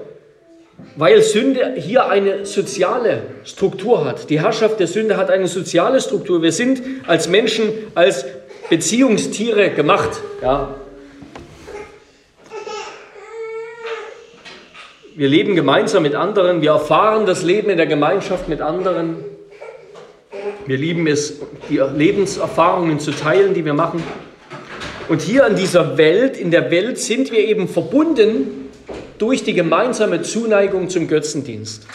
weil 0.96 1.22
Sünde 1.22 1.76
hier 1.78 2.10
eine 2.10 2.46
soziale 2.46 3.24
Struktur 3.44 4.06
hat. 4.06 4.30
Die 4.30 4.40
Herrschaft 4.42 4.80
der 4.80 4.88
Sünde 4.88 5.18
hat 5.18 5.30
eine 5.30 5.48
soziale 5.48 6.00
Struktur. 6.02 6.42
Wir 6.42 6.52
sind 6.52 6.82
als 7.08 7.28
Menschen, 7.28 7.72
als 7.96 8.26
Beziehungstiere 8.70 9.72
gemacht. 9.72 10.22
Ja. 10.42 10.76
Wir 15.16 15.28
leben 15.28 15.56
gemeinsam 15.56 16.04
mit 16.04 16.16
anderen, 16.16 16.62
wir 16.62 16.72
erfahren 16.72 17.26
das 17.26 17.44
Leben 17.44 17.70
in 17.70 17.78
der 17.78 17.88
Gemeinschaft 17.88 18.48
mit 18.48 18.62
anderen. 18.62 19.18
Wir 20.66 20.78
lieben 20.78 21.08
es, 21.08 21.40
die 21.70 21.78
Lebenserfahrungen 21.78 23.00
zu 23.00 23.12
teilen, 23.12 23.54
die 23.54 23.66
wir 23.66 23.74
machen. 23.74 24.02
Und 25.10 25.24
hier 25.24 25.48
in 25.48 25.56
dieser 25.56 25.98
Welt, 25.98 26.38
in 26.38 26.52
der 26.52 26.70
Welt 26.70 27.00
sind 27.00 27.32
wir 27.32 27.40
eben 27.40 27.68
verbunden 27.68 28.70
durch 29.18 29.44
die 29.44 29.54
gemeinsame 29.56 30.22
Zuneigung 30.22 30.88
zum 30.88 31.08
Götzendienst. 31.08 31.88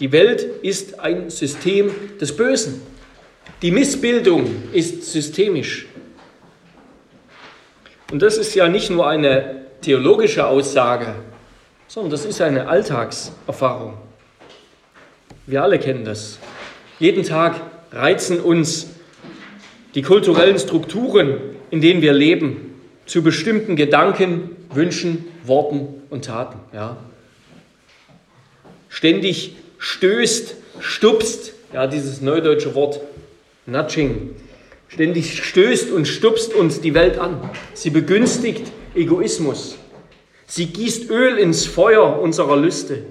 Die 0.00 0.10
Welt 0.10 0.42
ist 0.62 0.98
ein 0.98 1.30
System 1.30 1.92
des 2.20 2.36
Bösen. 2.36 2.82
Die 3.62 3.70
Missbildung 3.70 4.64
ist 4.72 5.04
systemisch. 5.04 5.86
Und 8.10 8.20
das 8.20 8.36
ist 8.36 8.52
ja 8.56 8.68
nicht 8.68 8.90
nur 8.90 9.08
eine 9.08 9.66
theologische 9.80 10.44
Aussage, 10.44 11.14
sondern 11.86 12.10
das 12.10 12.24
ist 12.24 12.40
eine 12.40 12.66
Alltagserfahrung. 12.66 13.96
Wir 15.46 15.62
alle 15.62 15.78
kennen 15.78 16.04
das. 16.04 16.40
Jeden 16.98 17.22
Tag 17.22 17.60
reizen 17.92 18.40
uns 18.40 18.88
die 19.94 20.02
kulturellen 20.02 20.58
Strukturen, 20.58 21.47
in 21.70 21.80
denen 21.80 22.02
wir 22.02 22.12
leben, 22.12 22.74
zu 23.06 23.22
bestimmten 23.22 23.76
Gedanken, 23.76 24.50
Wünschen, 24.72 25.24
Worten 25.44 25.88
und 26.10 26.26
Taten. 26.26 26.58
Ja. 26.74 26.98
Ständig 28.88 29.56
stößt, 29.78 30.56
stupst, 30.80 31.54
ja, 31.72 31.86
dieses 31.86 32.20
neudeutsche 32.20 32.74
Wort 32.74 33.00
nudging, 33.66 34.34
ständig 34.88 35.44
stößt 35.44 35.90
und 35.90 36.06
stupst 36.06 36.54
uns 36.54 36.80
die 36.80 36.94
Welt 36.94 37.18
an. 37.18 37.50
Sie 37.74 37.90
begünstigt 37.90 38.72
Egoismus. 38.94 39.76
Sie 40.46 40.66
gießt 40.66 41.10
Öl 41.10 41.38
ins 41.38 41.66
Feuer 41.66 42.20
unserer 42.20 42.56
Lüste. 42.56 43.02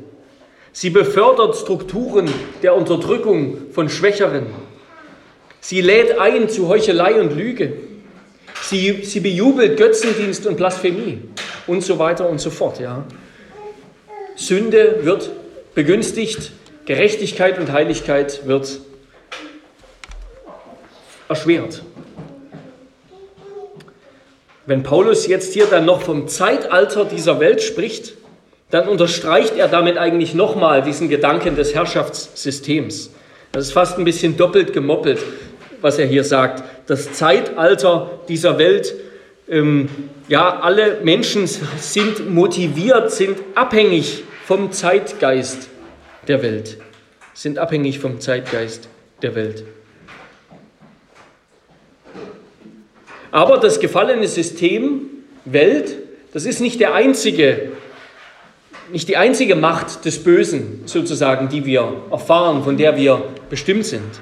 Sie 0.72 0.90
befördert 0.90 1.56
Strukturen 1.56 2.30
der 2.62 2.76
Unterdrückung 2.76 3.72
von 3.72 3.90
Schwächeren. 3.90 4.48
Sie 5.60 5.82
lädt 5.82 6.20
ein 6.20 6.50
zu 6.50 6.68
Heuchelei 6.68 7.20
und 7.20 7.36
Lüge. 7.36 7.74
Sie, 8.70 9.02
sie 9.04 9.22
bejubelt 9.22 9.78
Götzendienst 9.78 10.46
und 10.46 10.58
Blasphemie 10.58 11.22
und 11.68 11.82
so 11.82 12.00
weiter 12.00 12.28
und 12.28 12.42
so 12.42 12.50
fort. 12.50 12.82
Ja. 12.82 13.06
Sünde 14.36 15.00
wird 15.04 15.30
begünstigt, 15.74 16.52
Gerechtigkeit 16.86 17.60
und 17.60 17.72
Heiligkeit 17.72 18.46
wird 18.46 18.82
erschwert. 21.30 21.84
Wenn 24.66 24.84
Paulus 24.84 25.28
jetzt 25.28 25.54
hier 25.54 25.68
dann 25.68 25.86
noch 25.86 26.02
vom 26.02 26.28
Zeitalter 26.28 27.06
dieser 27.06 27.40
Welt 27.40 27.62
spricht, 27.62 28.16
dann 28.70 28.90
unterstreicht 28.90 29.56
er 29.56 29.70
damit 29.70 29.98
eigentlich 29.98 30.34
nochmal 30.34 30.82
diesen 30.82 31.08
Gedanken 31.08 31.56
des 31.56 31.74
Herrschaftssystems. 31.74 33.12
Das 33.54 33.68
ist 33.68 33.72
fast 33.72 33.98
ein 33.98 34.04
bisschen 34.04 34.36
doppelt 34.36 34.74
gemoppelt, 34.74 35.20
was 35.82 36.00
er 36.00 36.06
hier 36.06 36.24
sagt. 36.24 36.64
Das 36.88 37.14
Zeitalter 37.14 38.20
dieser 38.28 38.58
Welt 38.58 38.94
ähm, 39.50 39.88
ja, 40.28 40.60
alle 40.60 41.00
Menschen 41.04 41.48
sind 41.48 42.30
motiviert, 42.30 43.12
sind 43.12 43.38
abhängig 43.56 44.24
vom 44.46 44.72
Zeitgeist 44.72 45.70
der 46.28 46.42
Welt. 46.42 46.78
Sind 47.34 47.58
abhängig 47.58 48.00
vom 48.00 48.20
Zeitgeist 48.20 48.90
der 49.22 49.36
Welt. 49.36 49.64
Aber 53.32 53.58
das 53.58 53.80
gefallene 53.80 54.28
System 54.28 55.02
Welt, 55.46 55.96
das 56.34 56.46
ist 56.46 56.60
nicht 56.60 56.80
der 56.80 56.94
einzige, 56.94 57.72
nicht 58.92 59.08
die 59.08 59.16
einzige 59.16 59.56
Macht 59.56 60.04
des 60.06 60.24
Bösen 60.24 60.82
sozusagen, 60.86 61.48
die 61.48 61.66
wir 61.66 62.04
erfahren, 62.12 62.64
von 62.64 62.78
der 62.78 62.98
wir 62.98 63.24
bestimmt 63.50 63.86
sind, 63.86 64.20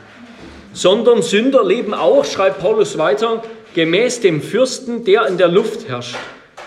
sondern 0.76 1.22
Sünder 1.22 1.64
leben 1.64 1.94
auch, 1.94 2.26
schreibt 2.26 2.60
Paulus 2.60 2.98
weiter, 2.98 3.42
gemäß 3.74 4.20
dem 4.20 4.42
Fürsten, 4.42 5.06
der 5.06 5.26
in 5.26 5.38
der 5.38 5.48
Luft 5.48 5.88
herrscht, 5.88 6.18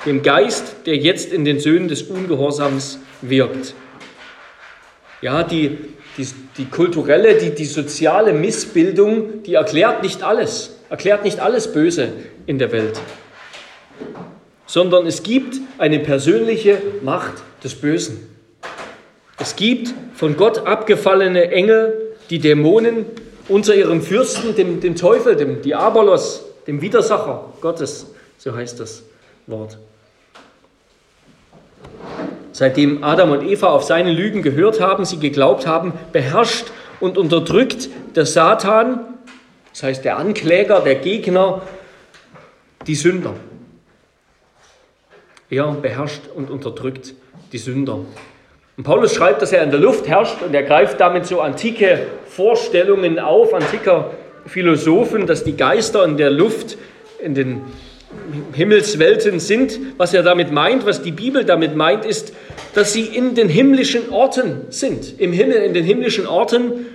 dem 0.07 0.23
Geist, 0.23 0.77
der 0.87 0.97
jetzt 0.97 1.31
in 1.31 1.45
den 1.45 1.61
Söhnen 1.61 1.89
des 1.89 2.03
Ungehorsams 2.03 2.99
wirkt. 3.21 3.75
Ja, 5.21 5.43
die, 5.43 5.77
die, 6.17 6.27
die 6.57 6.65
kulturelle, 6.65 7.35
die, 7.35 7.51
die 7.51 7.67
soziale 7.67 8.33
Missbildung, 8.33 9.43
die 9.43 9.55
erklärt 9.55 10.03
nicht 10.03 10.23
alles, 10.23 10.79
erklärt 10.89 11.25
nicht 11.25 11.41
alles 11.41 11.73
Böse 11.73 12.09
in 12.47 12.59
der 12.59 12.73
Welt, 12.73 12.99
sondern 14.65 15.07
es 15.07 15.23
gibt 15.23 15.57
eine 15.77 15.99
persönliche 15.99 16.81
Macht 17.03 17.35
des 17.63 17.75
Bösen. 17.75 18.27
Es 19.39 19.55
gibt 19.55 19.93
von 20.15 20.37
Gott 20.37 20.67
abgefallene 20.67 21.51
Engel, 21.51 22.15
die 22.31 22.39
Dämonen 22.39 23.05
unter 23.49 23.75
ihrem 23.75 24.03
Fürsten, 24.03 24.55
dem, 24.55 24.81
dem 24.81 24.95
Teufel, 24.97 25.37
dem 25.37 25.63
Diabolos, 25.63 26.45
dem 26.67 26.81
Widersacher 26.81 27.53
Gottes, 27.61 28.07
so 28.37 28.55
heißt 28.55 28.79
das 28.79 29.03
Wort. 29.47 29.79
Seitdem 32.53 33.05
Adam 33.05 33.31
und 33.31 33.43
Eva 33.43 33.69
auf 33.69 33.85
seine 33.85 34.13
Lügen 34.13 34.43
gehört 34.43 34.81
haben, 34.81 35.05
sie 35.05 35.19
geglaubt 35.19 35.67
haben, 35.67 35.93
beherrscht 36.13 36.67
und 37.01 37.17
unterdrückt 37.17 37.89
der 38.17 38.27
Satan, 38.27 39.01
das 39.73 39.83
heißt 39.83 40.05
der 40.05 40.19
Ankläger, 40.19 40.81
der 40.81 40.97
Gegner, 40.97 41.63
die 42.87 42.97
Sünder. 42.97 43.35
Er 45.51 45.71
beherrscht 45.73 46.23
und 46.35 46.51
unterdrückt 46.51 47.15
die 47.53 47.59
Sünder. 47.59 48.01
Und 48.79 48.85
Paulus 48.85 49.13
schreibt, 49.13 49.43
dass 49.43 49.53
er 49.53 49.65
in 49.65 49.73
der 49.73 49.81
Luft 49.81 50.07
herrscht 50.07 50.41
und 50.41 50.55
er 50.55 50.63
greift 50.63 51.01
damit 51.01 51.27
so 51.27 51.41
antike 51.41 52.07
Vorstellungen 52.29 53.19
auf, 53.19 53.53
antiker 53.53 54.13
Philosophen, 54.47 55.27
dass 55.27 55.43
die 55.43 55.57
Geister 55.57 56.05
in 56.05 56.17
der 56.17 56.31
Luft, 56.31 56.79
in 57.19 57.35
den 57.35 57.63
Himmelswelten 58.53 59.41
sind. 59.41 59.81
Was 59.97 60.15
er 60.15 60.23
damit 60.23 60.53
meint, 60.53 60.87
was 60.87 61.03
die 61.03 61.11
Bibel 61.11 61.45
damit 61.45 61.75
meint, 61.75 62.05
ist, 62.05 62.33
dass 62.73 62.93
sie 62.93 63.03
in 63.03 63.35
den 63.35 63.49
himmlischen 63.49 64.11
Orten 64.11 64.61
sind. 64.71 65.19
Im 65.19 65.33
Himmel, 65.33 65.57
in 65.57 65.75
den 65.75 65.85
himmlischen 65.85 66.29
Orten, 66.29 66.87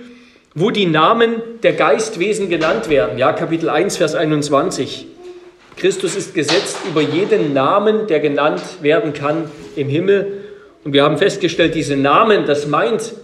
wo 0.54 0.70
die 0.70 0.86
Namen 0.86 1.34
der 1.62 1.74
Geistwesen 1.74 2.48
genannt 2.48 2.88
werden. 2.88 3.18
Ja, 3.18 3.34
Kapitel 3.34 3.68
1, 3.68 3.98
Vers 3.98 4.14
21. 4.14 5.06
Christus 5.76 6.16
ist 6.16 6.34
gesetzt 6.34 6.78
über 6.88 7.02
jeden 7.02 7.52
Namen, 7.52 8.06
der 8.06 8.20
genannt 8.20 8.62
werden 8.80 9.12
kann 9.12 9.50
im 9.76 9.90
Himmel. 9.90 10.43
Und 10.84 10.92
wir 10.92 11.02
haben 11.02 11.16
festgestellt, 11.16 11.74
diese 11.74 11.96
Namen, 11.96 12.44
das 12.44 12.66
meint 12.66 13.14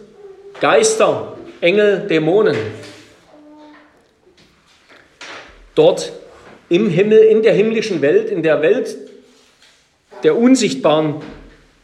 Geister, 0.61 1.37
Engel, 1.61 2.07
Dämonen. 2.09 2.57
Dort 5.75 6.13
im 6.71 6.89
Himmel, 6.89 7.19
in 7.19 7.43
der 7.43 7.53
himmlischen 7.53 8.01
Welt, 8.01 8.31
in 8.31 8.43
der 8.43 8.63
Welt 8.63 8.97
der 10.23 10.37
unsichtbaren 10.37 11.17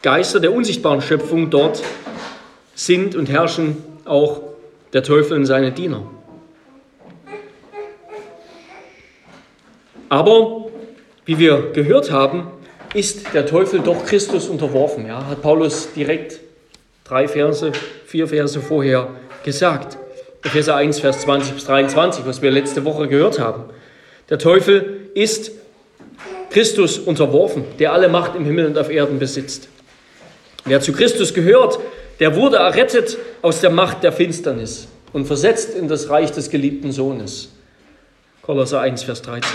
Geister, 0.03 0.41
der 0.41 0.53
unsichtbaren 0.53 1.03
Schöpfung, 1.03 1.51
dort 1.51 1.83
sind 2.75 3.15
und 3.15 3.29
herrschen 3.29 3.83
auch 4.05 4.43
der 4.93 5.03
Teufel 5.03 5.37
und 5.37 5.47
seine 5.47 5.73
Diener. 5.73 6.11
Aber, 10.09 10.67
wie 11.25 11.39
wir 11.39 11.73
gehört 11.73 12.11
haben, 12.11 12.47
ist 12.97 13.35
der 13.35 13.45
Teufel 13.45 13.81
doch 13.81 14.07
Christus 14.07 14.49
unterworfen. 14.49 15.07
Ja, 15.07 15.27
hat 15.27 15.43
Paulus 15.43 15.93
direkt 15.95 16.41
drei 17.05 17.29
Verse, 17.29 17.71
vier 18.07 18.27
Verse 18.27 18.59
vorher 18.61 19.09
gesagt. 19.45 19.99
Epheser 20.43 20.77
1, 20.77 21.01
Vers 21.01 21.21
20 21.21 21.55
bis 21.55 21.65
23, 21.67 22.25
was 22.25 22.41
wir 22.41 22.51
letzte 22.51 22.85
Woche 22.85 23.07
gehört 23.07 23.39
haben. 23.39 23.65
Der 24.31 24.39
Teufel 24.39 25.11
ist 25.15 25.53
Christus 26.51 26.99
unterworfen, 26.99 27.65
der 27.79 27.93
alle 27.93 28.09
Macht 28.09 28.35
im 28.35 28.45
Himmel 28.45 28.67
und 28.67 28.79
auf 28.79 28.91
Erden 28.91 29.19
besitzt. 29.19 29.69
Wer 30.65 30.81
zu 30.81 30.93
Christus 30.93 31.35
gehört, 31.35 31.79
der 32.19 32.35
wurde 32.35 32.57
errettet 32.57 33.19
aus 33.43 33.61
der 33.61 33.71
Macht 33.71 34.05
der 34.05 34.13
Finsternis 34.13 34.89
und 35.13 35.27
versetzt 35.27 35.75
in 35.75 35.87
das 35.87 36.09
Reich 36.09 36.33
des 36.33 36.49
geliebten 36.49 36.93
Sohnes. 36.93 37.51
Kolosser 38.41 38.81
1, 38.81 39.03
Vers 39.03 39.21
13. 39.23 39.51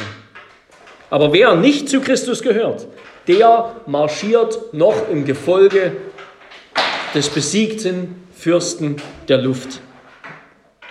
Aber 1.10 1.34
wer 1.34 1.56
nicht 1.56 1.90
zu 1.90 2.02
Christus 2.02 2.42
gehört, 2.42 2.88
der 3.32 3.76
marschiert 3.86 4.74
noch 4.74 5.08
im 5.10 5.24
Gefolge 5.24 5.94
des 7.16 7.30
besiegten 7.30 8.28
Fürsten 8.36 8.98
der 9.30 9.38
Luft. 9.38 9.80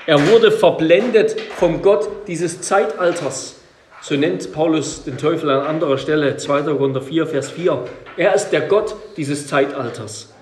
Er 0.07 0.27
wurde 0.29 0.51
verblendet 0.51 1.39
vom 1.57 1.83
Gott 1.83 2.09
dieses 2.29 2.63
Zeitalters. 2.63 3.57
So 4.01 4.17
nennt 4.17 4.51
Paulus 4.53 5.05
den 5.05 5.19
Teufel 5.19 5.51
an 5.51 5.67
anderer 5.67 5.99
Stelle, 5.99 6.39
2. 6.39 6.63
Korinther 6.63 7.03
4, 7.03 7.27
Vers 7.27 7.51
4. 7.51 7.85
Er 8.17 8.35
ist 8.35 8.49
der 8.49 8.63
Gott 8.63 8.97
dieses 9.19 9.47
Zeitalters, 9.47 10.33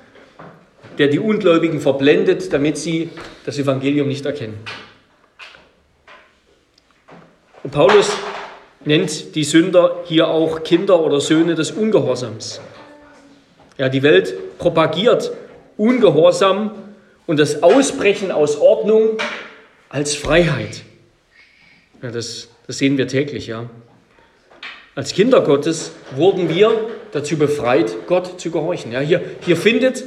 der 0.98 1.08
die 1.08 1.18
Ungläubigen 1.18 1.80
verblendet, 1.80 2.52
damit 2.52 2.78
sie 2.78 3.10
das 3.44 3.58
Evangelium 3.58 4.06
nicht 4.06 4.24
erkennen. 4.24 4.60
Und 7.64 7.72
Paulus 7.72 8.12
nennt 8.88 9.36
die 9.36 9.44
Sünder 9.44 10.02
hier 10.04 10.26
auch 10.28 10.64
Kinder 10.64 11.00
oder 11.00 11.20
Söhne 11.20 11.54
des 11.54 11.70
Ungehorsams. 11.70 12.60
Ja, 13.76 13.88
die 13.88 14.02
Welt 14.02 14.58
propagiert 14.58 15.30
Ungehorsam 15.76 16.72
und 17.28 17.38
das 17.38 17.62
Ausbrechen 17.62 18.32
aus 18.32 18.60
Ordnung 18.60 19.18
als 19.88 20.16
Freiheit. 20.16 20.82
Ja, 22.02 22.10
das 22.10 22.48
das 22.68 22.76
sehen 22.76 22.98
wir 22.98 23.08
täglich, 23.08 23.46
ja. 23.46 23.64
Als 24.94 25.14
Kinder 25.14 25.40
Gottes 25.40 25.92
wurden 26.14 26.54
wir 26.54 26.70
dazu 27.12 27.38
befreit, 27.38 28.06
Gott 28.06 28.38
zu 28.38 28.50
gehorchen. 28.50 28.92
Ja, 28.92 29.00
hier, 29.00 29.22
hier 29.40 29.56
findet 29.56 30.04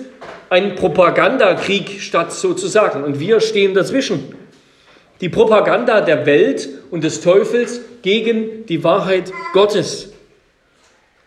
ein 0.52 0.76
Propagandakrieg 0.76 2.00
statt, 2.02 2.32
sozusagen, 2.32 3.04
und 3.04 3.20
wir 3.20 3.40
stehen 3.40 3.74
dazwischen. 3.74 4.36
Die 5.22 5.30
Propaganda 5.30 6.02
der 6.02 6.26
Welt 6.26 6.68
und 6.90 7.04
des 7.04 7.22
Teufels 7.22 7.80
gegen 8.02 8.66
die 8.66 8.84
Wahrheit 8.84 9.32
Gottes. 9.54 10.12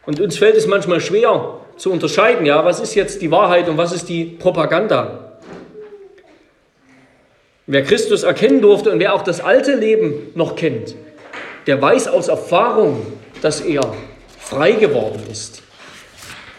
Und 0.05 0.21
uns 0.21 0.37
fällt 0.37 0.57
es 0.57 0.67
manchmal 0.67 1.01
schwer 1.01 1.61
zu 1.77 1.91
unterscheiden, 1.91 2.45
ja, 2.45 2.65
was 2.65 2.81
ist 2.81 2.95
jetzt 2.95 3.23
die 3.23 3.31
Wahrheit 3.31 3.69
und 3.69 3.79
was 3.79 3.93
ist 3.93 4.09
die 4.09 4.25
Propaganda. 4.25 5.39
Wer 7.67 7.83
Christus 7.83 8.25
erkennen 8.25 8.61
durfte 8.61 8.91
und 8.91 8.99
wer 8.99 9.15
auch 9.15 9.23
das 9.23 9.41
alte 9.41 9.75
Leben 9.75 10.33
noch 10.35 10.55
kennt, 10.55 10.95
der 11.67 11.81
weiß 11.81 12.09
aus 12.09 12.29
Erfahrung, 12.29 13.07
dass 13.41 13.61
er 13.61 13.95
frei 14.39 14.73
geworden 14.73 15.23
ist. 15.31 15.63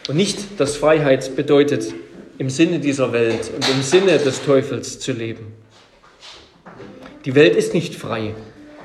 Und 0.08 0.18
nicht, 0.18 0.60
dass 0.60 0.78
Freiheit 0.78 1.36
bedeutet, 1.36 1.94
im 2.38 2.50
Sinne 2.50 2.80
dieser 2.80 3.14
Welt 3.14 3.52
und 3.56 3.70
im 3.70 3.82
Sinne 3.82 4.18
des 4.18 4.44
Teufels 4.44 5.00
zu 5.00 5.14
leben. 5.14 5.55
Die 7.26 7.36
Welt 7.36 7.56
ist 7.56 7.74
nicht 7.74 7.96
frei. 7.96 8.34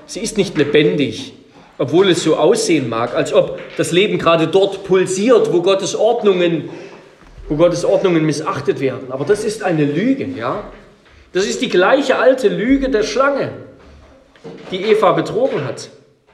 Sie 0.06 0.20
ist 0.20 0.36
nicht 0.36 0.56
lebendig, 0.56 1.34
obwohl 1.78 2.08
es 2.10 2.22
so 2.22 2.36
aussehen 2.36 2.88
mag, 2.88 3.14
als 3.14 3.32
ob 3.32 3.60
das 3.76 3.92
Leben 3.92 4.18
gerade 4.18 4.48
dort 4.48 4.84
pulsiert, 4.84 5.52
wo 5.52 5.62
Gottes 5.62 5.94
Ordnungen, 5.94 6.70
wo 7.48 7.56
Gottes 7.56 7.84
Ordnungen 7.84 8.24
missachtet 8.24 8.80
werden. 8.80 9.12
Aber 9.12 9.24
das 9.24 9.44
ist 9.44 9.62
eine 9.62 9.84
Lüge, 9.84 10.26
ja? 10.36 10.64
Das 11.32 11.46
ist 11.46 11.62
die 11.62 11.68
gleiche 11.68 12.18
alte 12.18 12.48
Lüge 12.48 12.88
der 12.88 13.04
Schlange, 13.04 13.52
die 14.72 14.82
Eva 14.82 15.12
betrogen 15.12 15.64
hat 15.64 15.90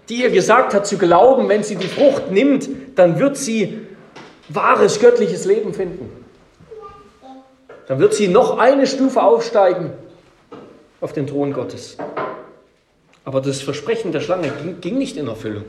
die 0.09 0.23
ihr 0.23 0.31
gesagt 0.31 0.75
hat 0.75 0.87
zu 0.87 0.99
glauben, 0.99 1.49
wenn 1.49 1.63
sie 1.63 1.77
die 1.77 1.89
Frucht 1.89 2.31
nimmt, 2.31 2.69
dann 2.95 3.19
wird 3.19 3.37
sie 3.37 3.81
wahres 4.49 5.01
göttliches 5.01 5.45
Leben 5.45 5.75
finden. 5.75 6.11
Dann 7.89 7.99
wird 7.99 8.15
sie 8.15 8.29
noch 8.29 8.59
eine 8.59 8.87
Stufe 8.87 9.23
aufsteigen 9.23 9.91
auf 11.01 11.13
den 11.13 11.27
Thron 11.27 11.53
Gottes. 11.53 11.97
Aber 13.25 13.41
das 13.41 13.61
Versprechen 13.61 14.13
der 14.13 14.21
Schlange 14.21 14.53
ging, 14.63 14.81
ging 14.81 14.99
nicht 14.99 15.17
in 15.17 15.29
Erfüllung. 15.29 15.65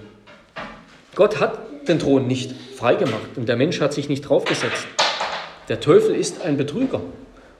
Gott 1.16 1.40
hat 1.40 1.60
den 1.88 2.00
Thron 2.00 2.28
nicht 2.28 2.54
freigemacht 2.76 3.38
und 3.38 3.50
der 3.50 3.56
Mensch 3.56 3.82
hat 3.82 3.94
sich 3.94 4.10
nicht 4.10 4.22
draufgesetzt. 4.22 4.88
Der 5.70 5.80
Teufel 5.80 6.16
ist 6.16 6.44
ein 6.44 6.58
Betrüger 6.58 7.02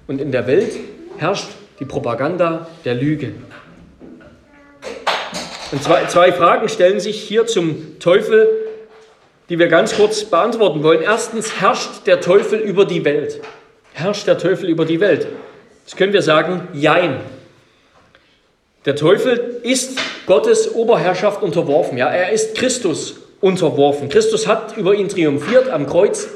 und 0.08 0.22
in 0.22 0.32
der 0.32 0.48
Welt 0.48 0.74
herrscht 1.18 1.50
die 1.80 1.86
Propaganda 1.86 2.68
der 2.86 2.96
Lüge. 2.96 3.34
Und 5.72 5.84
zwei, 5.84 6.06
zwei 6.06 6.32
Fragen 6.32 6.70
stellen 6.70 7.00
sich 7.00 7.22
hier 7.22 7.46
zum 7.46 8.00
Teufel, 8.00 8.48
die 9.50 9.60
wir 9.60 9.68
ganz 9.68 9.96
kurz 9.96 10.24
beantworten 10.24 10.84
wollen. 10.84 11.02
Erstens, 11.02 11.60
herrscht 11.60 12.06
der 12.06 12.22
Teufel 12.22 12.60
über 12.60 12.86
die 12.86 13.04
Welt? 13.04 13.42
Herrscht 13.94 14.28
der 14.28 14.38
Teufel 14.38 14.70
über 14.70 14.86
die 14.86 15.00
Welt? 15.00 15.28
Das 15.86 15.96
können 15.96 16.14
wir 16.14 16.22
sagen, 16.22 16.68
jein. 16.74 17.20
Der 18.88 18.96
Teufel 18.96 19.60
ist 19.64 20.00
Gottes 20.28 20.74
Oberherrschaft 20.74 21.44
unterworfen. 21.44 21.98
Ja, 21.98 22.08
er 22.08 22.32
ist 22.32 22.56
Christus 22.56 23.18
unterworfen. 23.42 24.08
Christus 24.08 24.48
hat 24.48 24.78
über 24.78 24.96
ihn 24.96 25.10
triumphiert 25.10 25.70
am 25.70 25.88
Kreuz. 25.88 26.30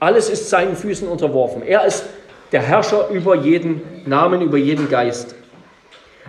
Alles 0.00 0.30
ist 0.30 0.48
seinen 0.48 0.74
Füßen 0.74 1.06
unterworfen. 1.06 1.60
Er 1.60 1.84
ist 1.84 2.06
der 2.50 2.62
Herrscher 2.62 3.10
über 3.10 3.34
jeden 3.34 3.82
Namen, 4.06 4.40
über 4.40 4.56
jeden 4.56 4.88
Geist. 4.88 5.34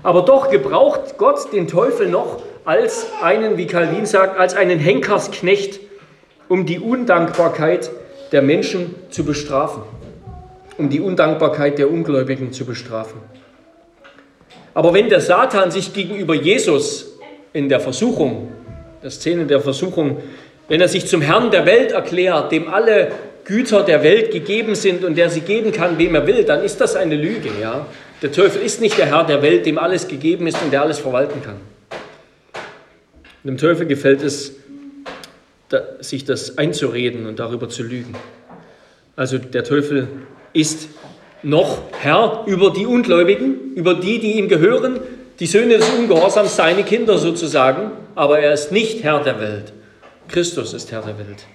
Aber 0.04 0.24
doch 0.24 0.50
gebraucht 0.50 1.18
Gott 1.18 1.54
den 1.54 1.70
Teufel 1.70 2.10
noch 2.10 2.42
als 2.65 3.08
einen, 3.24 3.56
wie 3.56 3.65
Calvin 3.65 4.06
sagt, 4.06 4.38
als 4.38 4.56
einen 4.56 4.80
Henkersknecht, 4.80 5.80
um 6.50 6.65
die 6.65 6.80
Undankbarkeit 6.82 7.89
der 8.34 8.42
Menschen 8.42 8.96
zu 9.12 9.24
bestrafen, 9.24 9.84
um 10.78 10.89
die 10.89 11.00
Undankbarkeit 11.00 11.78
der 11.78 11.89
Ungläubigen 11.89 12.52
zu 12.52 12.65
bestrafen. 12.65 13.22
Aber 14.73 14.93
wenn 14.93 15.10
der 15.10 15.21
Satan 15.21 15.71
sich 15.71 15.93
gegenüber 15.93 16.36
Jesus 16.36 17.17
in 17.53 17.69
der 17.69 17.79
Versuchung, 17.79 18.51
der 19.01 19.12
Szene 19.12 19.45
der 19.45 19.62
Versuchung, 19.62 20.17
wenn 20.67 20.82
er 20.82 20.88
sich 20.88 21.08
zum 21.08 21.21
Herrn 21.21 21.51
der 21.51 21.65
Welt 21.65 21.91
erklärt, 21.91 22.51
dem 22.51 22.67
alle 22.67 23.12
Güter 23.43 23.84
der 23.84 24.03
Welt 24.03 24.32
gegeben 24.32 24.75
sind 24.75 25.03
und 25.03 25.17
der 25.17 25.29
sie 25.29 25.41
geben 25.41 25.71
kann, 25.71 25.97
wem 25.97 26.13
er 26.13 26.27
will, 26.27 26.43
dann 26.43 26.63
ist 26.63 26.79
das 26.79 26.95
eine 26.95 27.15
Lüge. 27.15 27.49
Ja? 27.60 27.88
Der 28.21 28.32
Teufel 28.32 28.62
ist 28.62 28.79
nicht 28.79 28.97
der 28.97 29.08
Herr 29.08 29.23
der 29.23 29.41
Welt, 29.41 29.65
dem 29.65 29.79
alles 29.79 30.08
gegeben 30.08 30.45
ist 30.45 30.62
und 30.62 30.71
der 30.71 30.84
alles 30.84 30.99
verwalten 30.99 31.41
kann. 31.41 31.58
Dem 33.43 33.58
Teufel 33.58 33.88
gefällt 33.88 34.21
es, 34.21 34.53
sich 36.01 36.25
das 36.25 36.58
einzureden 36.58 37.25
und 37.25 37.39
darüber 37.39 37.69
zu 37.69 37.84
lügen. 37.84 38.13
Also 39.15 39.38
der 39.38 39.63
Teufel 39.63 40.08
ist 40.53 40.89
noch 41.43 41.80
Herr 41.99 42.43
über 42.45 42.71
die 42.71 42.86
Ungläubigen, 42.86 43.73
über 43.75 43.93
die, 43.95 44.19
die 44.19 44.38
ihm 44.38 44.47
gehören, 44.47 44.99
die 45.39 45.47
Söhne 45.47 45.78
des 45.78 45.89
Ungehorsams, 45.89 46.56
seine 46.56 46.84
Kinder 46.84 47.17
sozusagen, 47.17 47.91
aber 48.15 48.39
er 48.39 48.54
ist 48.54 48.71
nicht 48.71 49.04
Herr 49.04 49.23
der 49.23 49.39
Welt. 49.39 49.73
Christus 50.28 50.73
ist 50.73 50.91
Herr 50.91 51.02
der 51.02 51.17
Welt. 51.17 51.45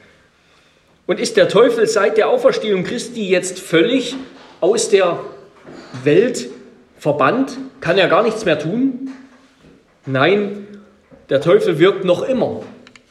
Und 1.07 1.21
ist 1.21 1.37
der 1.37 1.49
Teufel 1.49 1.87
seit 1.87 2.17
der 2.17 2.29
Auferstehung 2.29 2.83
Christi 2.83 3.29
jetzt 3.29 3.59
völlig 3.59 4.17
aus 4.61 4.89
der 4.89 5.21
Welt 6.03 6.49
verbannt? 6.99 7.59
Kann 7.81 7.99
er 7.99 8.09
gar 8.09 8.23
nichts 8.23 8.47
mehr 8.47 8.59
tun? 8.59 9.11
Nein, 10.07 10.67
der 11.29 11.43
Teufel 11.43 11.79
wirkt 11.79 12.05
noch 12.05 12.23
immer. 12.23 12.63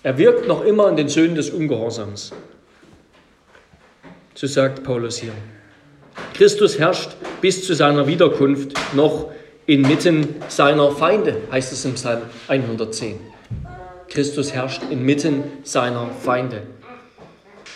Er 0.02 0.18
wirkt 0.18 0.48
noch 0.48 0.66
immer 0.66 0.90
in 0.90 0.96
den 0.96 1.08
Söhnen 1.08 1.36
des 1.36 1.52
Ungehorsams. 1.52 2.34
So 4.34 4.48
sagt 4.48 4.84
Paulus 4.84 5.18
hier. 5.18 5.34
Christus 6.34 6.80
herrscht 6.80 7.12
bis 7.42 7.66
zu 7.66 7.74
seiner 7.74 8.08
Wiederkunft 8.08 8.74
noch 8.94 9.30
inmitten 9.66 10.36
seiner 10.50 10.92
Feinde, 10.92 11.38
heißt 11.52 11.72
es 11.72 11.86
im 11.86 11.94
Psalm 11.94 12.22
110. 12.48 13.20
Christus 14.10 14.54
herrscht 14.54 14.82
inmitten 14.90 15.44
seiner 15.64 16.10
Feinde. 16.24 16.64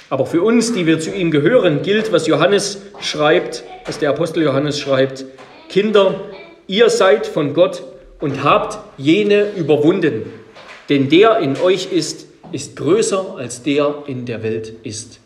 Aber 0.09 0.25
für 0.25 0.41
uns, 0.41 0.73
die 0.73 0.85
wir 0.85 0.99
zu 0.99 1.11
ihm 1.11 1.31
gehören, 1.31 1.81
gilt, 1.81 2.11
was 2.11 2.27
Johannes 2.27 2.81
schreibt, 3.01 3.63
was 3.85 3.99
der 3.99 4.11
Apostel 4.11 4.43
Johannes 4.43 4.79
schreibt. 4.79 5.25
Kinder, 5.69 6.21
ihr 6.67 6.89
seid 6.89 7.27
von 7.27 7.53
Gott 7.53 7.83
und 8.19 8.43
habt 8.43 8.79
jene 8.97 9.51
überwunden. 9.55 10.31
Denn 10.89 11.09
der 11.09 11.39
in 11.39 11.57
euch 11.57 11.91
ist, 11.91 12.27
ist 12.51 12.77
größer 12.77 13.35
als 13.37 13.63
der 13.63 14.03
in 14.07 14.25
der 14.25 14.43
Welt 14.43 14.73
ist. 14.83 15.19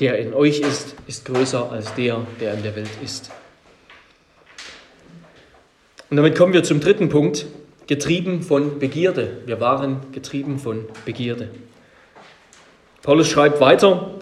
Der 0.00 0.18
in 0.18 0.32
euch 0.32 0.60
ist, 0.60 0.94
ist 1.06 1.26
größer 1.26 1.70
als 1.70 1.94
der, 1.94 2.26
der 2.40 2.54
in 2.54 2.62
der 2.62 2.74
Welt 2.74 2.90
ist. 3.04 3.30
Und 6.08 6.16
damit 6.16 6.36
kommen 6.36 6.52
wir 6.52 6.62
zum 6.62 6.80
dritten 6.80 7.08
Punkt, 7.08 7.46
getrieben 7.86 8.42
von 8.42 8.78
Begierde. 8.78 9.38
Wir 9.46 9.60
waren 9.60 10.00
getrieben 10.12 10.58
von 10.58 10.86
Begierde. 11.04 11.48
Paulus 13.02 13.28
schreibt 13.28 13.60
weiter, 13.60 14.14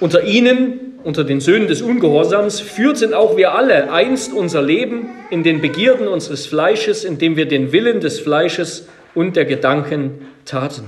unter 0.00 0.24
ihnen, 0.24 0.98
unter 1.02 1.24
den 1.24 1.40
Söhnen 1.40 1.68
des 1.68 1.82
Ungehorsams, 1.82 2.60
führten 2.60 3.14
auch 3.14 3.36
wir 3.36 3.54
alle 3.54 3.92
einst 3.92 4.32
unser 4.32 4.62
Leben 4.62 5.08
in 5.30 5.42
den 5.42 5.60
Begierden 5.60 6.08
unseres 6.08 6.46
Fleisches, 6.46 7.04
indem 7.04 7.36
wir 7.36 7.46
den 7.46 7.72
Willen 7.72 8.00
des 8.00 8.20
Fleisches 8.20 8.88
und 9.14 9.36
der 9.36 9.44
Gedanken 9.44 10.26
taten. 10.44 10.84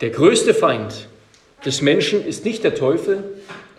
Der 0.00 0.10
größte 0.10 0.54
Feind 0.54 1.08
des 1.64 1.82
Menschen 1.82 2.24
ist 2.24 2.44
nicht 2.44 2.64
der 2.64 2.74
Teufel, 2.74 3.22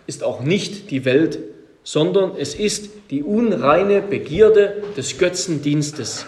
ist 0.06 0.22
auch 0.22 0.40
nicht 0.40 0.90
die 0.90 1.04
Welt, 1.04 1.38
sondern 1.82 2.36
es 2.36 2.54
ist 2.54 2.90
die 3.10 3.24
unreine 3.24 4.00
Begierde 4.02 4.84
des 4.96 5.18
Götzendienstes, 5.18 6.26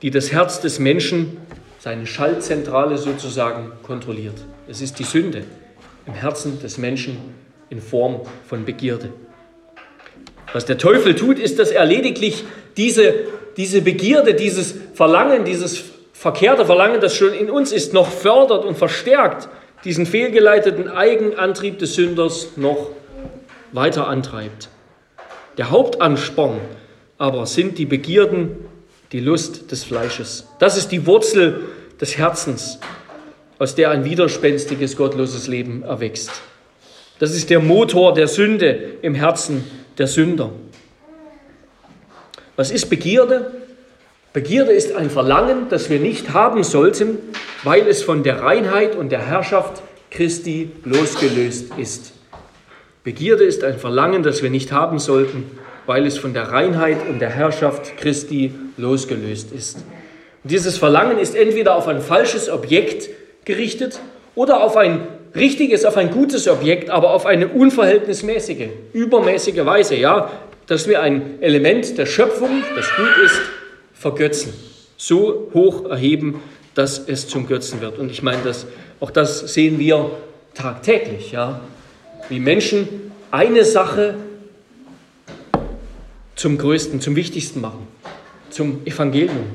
die 0.00 0.10
das 0.10 0.32
Herz 0.32 0.60
des 0.60 0.78
Menschen 0.78 1.36
seine 1.78 2.06
Schaltzentrale 2.06 2.96
sozusagen 2.96 3.72
kontrolliert. 3.82 4.36
Es 4.66 4.80
ist 4.80 4.98
die 4.98 5.04
Sünde 5.04 5.44
im 6.06 6.14
Herzen 6.14 6.58
des 6.60 6.78
Menschen 6.78 7.18
in 7.68 7.82
Form 7.82 8.22
von 8.48 8.64
Begierde. 8.64 9.12
Was 10.54 10.64
der 10.64 10.78
Teufel 10.78 11.14
tut, 11.14 11.38
ist, 11.38 11.58
dass 11.58 11.70
er 11.70 11.84
lediglich 11.84 12.44
diese, 12.78 13.12
diese 13.58 13.82
Begierde, 13.82 14.34
dieses 14.34 14.74
Verlangen, 14.94 15.44
dieses 15.44 15.84
verkehrte 16.18 16.66
Verlangen, 16.66 17.00
das 17.00 17.14
schon 17.14 17.32
in 17.32 17.48
uns 17.48 17.70
ist, 17.70 17.92
noch 17.92 18.10
fördert 18.10 18.64
und 18.64 18.76
verstärkt, 18.76 19.48
diesen 19.84 20.04
fehlgeleiteten 20.04 20.88
Eigenantrieb 20.88 21.78
des 21.78 21.94
Sünders 21.94 22.56
noch 22.56 22.90
weiter 23.70 24.08
antreibt. 24.08 24.68
Der 25.58 25.70
Hauptansporn 25.70 26.60
aber 27.18 27.46
sind 27.46 27.78
die 27.78 27.86
Begierden 27.86 28.56
die 29.12 29.20
Lust 29.20 29.70
des 29.70 29.84
Fleisches. 29.84 30.48
Das 30.58 30.76
ist 30.76 30.90
die 30.90 31.06
Wurzel 31.06 31.60
des 32.00 32.18
Herzens, 32.18 32.80
aus 33.60 33.76
der 33.76 33.90
ein 33.90 34.04
widerspenstiges, 34.04 34.96
gottloses 34.96 35.46
Leben 35.46 35.84
erwächst. 35.84 36.30
Das 37.20 37.30
ist 37.30 37.48
der 37.48 37.60
Motor 37.60 38.12
der 38.14 38.26
Sünde 38.26 38.96
im 39.02 39.14
Herzen 39.14 39.64
der 39.98 40.08
Sünder. 40.08 40.50
Was 42.56 42.72
ist 42.72 42.90
Begierde? 42.90 43.52
Begierde 44.38 44.70
ist 44.70 44.94
ein 44.94 45.10
Verlangen, 45.10 45.66
das 45.68 45.90
wir 45.90 45.98
nicht 45.98 46.32
haben 46.32 46.62
sollten, 46.62 47.18
weil 47.64 47.88
es 47.88 48.04
von 48.04 48.22
der 48.22 48.40
Reinheit 48.40 48.94
und 48.94 49.10
der 49.10 49.26
Herrschaft 49.26 49.82
Christi 50.12 50.70
losgelöst 50.84 51.72
ist. 51.76 52.12
Begierde 53.02 53.42
ist 53.42 53.64
ein 53.64 53.80
Verlangen, 53.80 54.22
das 54.22 54.40
wir 54.40 54.50
nicht 54.50 54.70
haben 54.70 55.00
sollten, 55.00 55.50
weil 55.86 56.06
es 56.06 56.18
von 56.18 56.34
der 56.34 56.52
Reinheit 56.52 56.98
und 57.08 57.18
der 57.18 57.30
Herrschaft 57.30 57.96
Christi 57.96 58.54
losgelöst 58.76 59.50
ist. 59.50 59.78
Und 60.44 60.52
dieses 60.52 60.78
Verlangen 60.78 61.18
ist 61.18 61.34
entweder 61.34 61.74
auf 61.74 61.88
ein 61.88 62.00
falsches 62.00 62.48
Objekt 62.48 63.08
gerichtet 63.44 63.98
oder 64.36 64.62
auf 64.62 64.76
ein 64.76 65.00
richtiges, 65.34 65.84
auf 65.84 65.96
ein 65.96 66.12
gutes 66.12 66.46
Objekt, 66.46 66.90
aber 66.90 67.10
auf 67.10 67.26
eine 67.26 67.48
unverhältnismäßige, 67.48 68.68
übermäßige 68.92 69.66
Weise, 69.66 69.96
ja, 69.96 70.30
dass 70.68 70.86
wir 70.86 71.02
ein 71.02 71.42
Element 71.42 71.98
der 71.98 72.06
Schöpfung, 72.06 72.62
das 72.76 72.86
gut 72.94 73.24
ist, 73.24 73.40
vergötzen, 73.98 74.52
so 74.96 75.50
hoch 75.54 75.88
erheben, 75.88 76.40
dass 76.74 76.98
es 77.08 77.28
zum 77.28 77.46
Götzen 77.48 77.80
wird. 77.80 77.98
Und 77.98 78.10
ich 78.10 78.22
meine, 78.22 78.42
das, 78.44 78.66
auch 79.00 79.10
das 79.10 79.40
sehen 79.52 79.78
wir 79.78 80.10
tagtäglich, 80.54 81.32
ja, 81.32 81.60
wie 82.28 82.38
Menschen 82.38 82.88
eine 83.30 83.64
Sache 83.64 84.14
zum 86.36 86.58
Größten, 86.58 87.00
zum 87.00 87.16
Wichtigsten 87.16 87.60
machen, 87.60 87.86
zum 88.50 88.86
Evangelium. 88.86 89.46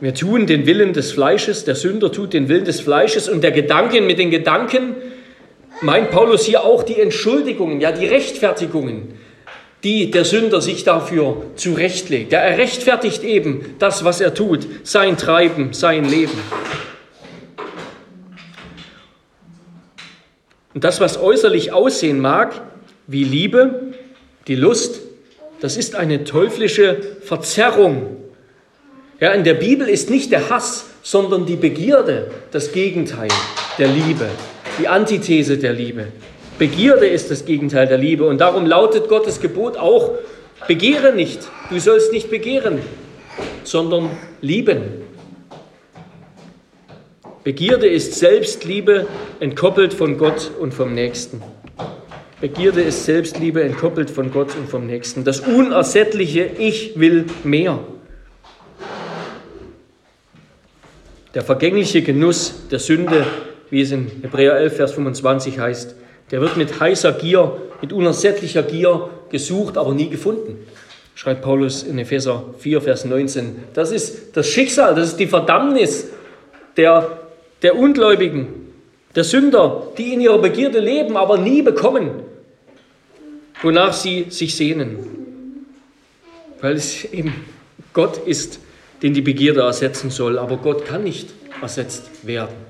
Wir 0.00 0.14
tun 0.14 0.46
den 0.46 0.64
Willen 0.64 0.92
des 0.92 1.12
Fleisches, 1.12 1.64
der 1.64 1.74
Sünder 1.74 2.12
tut 2.12 2.32
den 2.32 2.48
Willen 2.48 2.64
des 2.64 2.80
Fleisches 2.80 3.28
und 3.28 3.42
der 3.42 3.50
Gedanken 3.50 4.06
mit 4.06 4.18
den 4.18 4.30
Gedanken 4.30 4.94
meint 5.82 6.10
Paulus 6.10 6.44
hier 6.44 6.64
auch 6.64 6.82
die 6.82 7.00
Entschuldigungen, 7.00 7.80
ja 7.80 7.92
die 7.92 8.06
Rechtfertigungen, 8.06 9.18
die 9.84 10.10
der 10.10 10.24
Sünder 10.24 10.60
sich 10.60 10.84
dafür 10.84 11.42
zurechtlegt. 11.56 12.32
Er 12.32 12.58
rechtfertigt 12.58 13.22
eben 13.22 13.76
das, 13.78 14.04
was 14.04 14.20
er 14.20 14.34
tut, 14.34 14.66
sein 14.82 15.16
Treiben, 15.16 15.72
sein 15.72 16.04
Leben. 16.04 16.38
Und 20.74 20.84
das, 20.84 21.00
was 21.00 21.20
äußerlich 21.20 21.72
aussehen 21.72 22.20
mag, 22.20 22.60
wie 23.06 23.24
Liebe, 23.24 23.94
die 24.46 24.54
Lust, 24.54 25.00
das 25.60 25.76
ist 25.76 25.96
eine 25.96 26.24
teuflische 26.24 27.00
Verzerrung. 27.22 28.16
Ja, 29.20 29.32
in 29.32 29.44
der 29.44 29.54
Bibel 29.54 29.88
ist 29.88 30.10
nicht 30.10 30.30
der 30.30 30.50
Hass, 30.50 30.86
sondern 31.02 31.46
die 31.46 31.56
Begierde 31.56 32.30
das 32.52 32.72
Gegenteil 32.72 33.28
der 33.78 33.88
Liebe, 33.88 34.28
die 34.78 34.86
Antithese 34.86 35.58
der 35.58 35.72
Liebe. 35.72 36.08
Begierde 36.58 37.06
ist 37.06 37.30
das 37.30 37.44
Gegenteil 37.44 37.86
der 37.86 37.98
Liebe 37.98 38.26
und 38.26 38.40
darum 38.40 38.66
lautet 38.66 39.08
Gottes 39.08 39.40
Gebot 39.40 39.76
auch, 39.76 40.14
begehre 40.66 41.14
nicht, 41.14 41.48
du 41.70 41.78
sollst 41.78 42.12
nicht 42.12 42.30
begehren, 42.30 42.80
sondern 43.62 44.10
lieben. 44.40 44.82
Begierde 47.44 47.86
ist 47.86 48.14
Selbstliebe 48.14 49.06
entkoppelt 49.38 49.94
von 49.94 50.18
Gott 50.18 50.50
und 50.58 50.74
vom 50.74 50.94
Nächsten. 50.94 51.42
Begierde 52.40 52.82
ist 52.82 53.04
Selbstliebe 53.04 53.62
entkoppelt 53.62 54.10
von 54.10 54.32
Gott 54.32 54.56
und 54.56 54.68
vom 54.68 54.86
Nächsten. 54.86 55.24
Das 55.24 55.40
unersättliche 55.40 56.50
Ich 56.58 56.98
will 56.98 57.26
mehr. 57.44 57.78
Der 61.34 61.42
vergängliche 61.42 62.02
Genuss 62.02 62.66
der 62.70 62.80
Sünde, 62.80 63.24
wie 63.70 63.80
es 63.80 63.92
in 63.92 64.10
Hebräer 64.22 64.56
11, 64.56 64.76
Vers 64.76 64.92
25 64.92 65.58
heißt, 65.58 65.94
der 66.30 66.40
wird 66.40 66.56
mit 66.56 66.80
heißer 66.80 67.12
Gier, 67.12 67.56
mit 67.80 67.92
unersättlicher 67.92 68.62
Gier 68.62 69.10
gesucht, 69.30 69.76
aber 69.76 69.94
nie 69.94 70.08
gefunden, 70.08 70.66
schreibt 71.14 71.42
Paulus 71.42 71.82
in 71.82 71.98
Epheser 71.98 72.44
4, 72.58 72.80
Vers 72.80 73.04
19. 73.04 73.64
Das 73.74 73.90
ist 73.90 74.36
das 74.36 74.48
Schicksal, 74.48 74.94
das 74.94 75.08
ist 75.08 75.16
die 75.20 75.26
Verdammnis 75.26 76.08
der 76.76 77.18
der 77.62 77.76
Ungläubigen, 77.76 78.72
der 79.14 79.24
Sünder, 79.24 79.88
die 79.96 80.14
in 80.14 80.20
ihrer 80.20 80.38
Begierde 80.38 80.78
leben, 80.78 81.16
aber 81.16 81.38
nie 81.38 81.62
bekommen, 81.62 82.10
wonach 83.62 83.92
sie 83.92 84.26
sich 84.28 84.54
sehnen. 84.54 84.98
Weil 86.60 86.74
es 86.74 87.04
eben 87.04 87.34
Gott 87.92 88.18
ist, 88.26 88.60
den 89.02 89.14
die 89.14 89.22
Begierde 89.22 89.60
ersetzen 89.60 90.10
soll, 90.10 90.38
aber 90.38 90.56
Gott 90.58 90.84
kann 90.84 91.04
nicht 91.04 91.30
ersetzt 91.60 92.26
werden. 92.26 92.67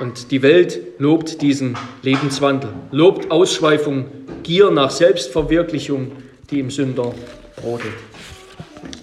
Und 0.00 0.30
die 0.30 0.42
Welt 0.42 0.80
lobt 0.98 1.40
diesen 1.40 1.76
Lebenswandel, 2.02 2.70
lobt 2.90 3.30
Ausschweifung, 3.30 4.06
Gier 4.42 4.70
nach 4.70 4.90
Selbstverwirklichung, 4.90 6.12
die 6.50 6.60
im 6.60 6.70
Sünder 6.70 7.14
brodelt. 7.56 7.94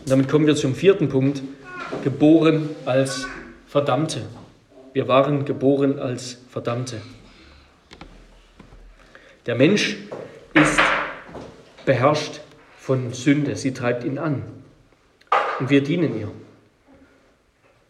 Und 0.01 0.09
damit 0.09 0.29
kommen 0.29 0.45
wir 0.45 0.55
zum 0.55 0.75
vierten 0.75 1.09
Punkt, 1.09 1.41
geboren 2.03 2.69
als 2.85 3.25
Verdammte. 3.67 4.21
Wir 4.93 5.07
waren 5.07 5.45
geboren 5.45 5.99
als 5.99 6.37
Verdammte. 6.49 7.01
Der 9.45 9.55
Mensch 9.55 9.97
ist 10.53 10.79
beherrscht 11.85 12.41
von 12.77 13.13
Sünde. 13.13 13.55
Sie 13.55 13.73
treibt 13.73 14.03
ihn 14.03 14.17
an. 14.17 14.43
Und 15.59 15.69
wir 15.69 15.81
dienen 15.81 16.19
ihr. 16.19 16.31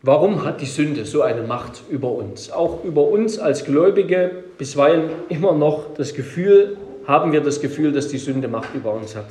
Warum 0.04 0.44
hat 0.44 0.62
die 0.62 0.66
Sünde 0.66 1.06
so 1.06 1.22
eine 1.22 1.44
Macht 1.44 1.84
über 1.90 2.12
uns? 2.12 2.52
Auch 2.52 2.84
über 2.84 3.08
uns 3.08 3.38
als 3.38 3.66
Gläubige 3.66 4.32
bisweilen 4.58 5.12
immer 5.30 5.54
noch 5.54 5.94
das 5.96 6.16
Gefühl, 6.16 6.78
haben 7.06 7.32
wir 7.32 7.42
das 7.42 7.62
Gefühl, 7.62 7.92
dass 7.92 8.08
die 8.08 8.18
Sünde 8.18 8.48
Macht 8.48 8.74
über 8.74 8.94
uns 8.94 9.16
hat. 9.16 9.28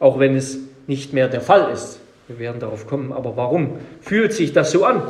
Auch 0.00 0.18
wenn 0.18 0.34
es 0.34 0.58
nicht 0.86 1.12
mehr 1.12 1.28
der 1.28 1.42
Fall 1.42 1.70
ist. 1.72 2.00
Wir 2.26 2.38
werden 2.38 2.58
darauf 2.58 2.86
kommen. 2.86 3.12
Aber 3.12 3.36
warum 3.36 3.78
fühlt 4.00 4.32
sich 4.32 4.54
das 4.54 4.70
so 4.70 4.84
an? 4.86 5.02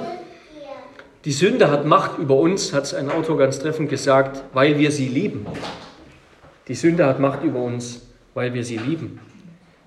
Die 1.24 1.32
Sünde 1.32 1.70
hat 1.70 1.86
Macht 1.86 2.18
über 2.18 2.34
uns, 2.34 2.72
hat 2.72 2.92
ein 2.92 3.08
Autor 3.08 3.38
ganz 3.38 3.60
treffend 3.60 3.88
gesagt, 3.88 4.42
weil 4.52 4.80
wir 4.80 4.90
sie 4.90 5.06
lieben. 5.06 5.46
Die 6.66 6.74
Sünde 6.74 7.06
hat 7.06 7.20
Macht 7.20 7.44
über 7.44 7.60
uns, 7.60 8.02
weil 8.34 8.52
wir 8.52 8.64
sie 8.64 8.78
lieben. 8.78 9.20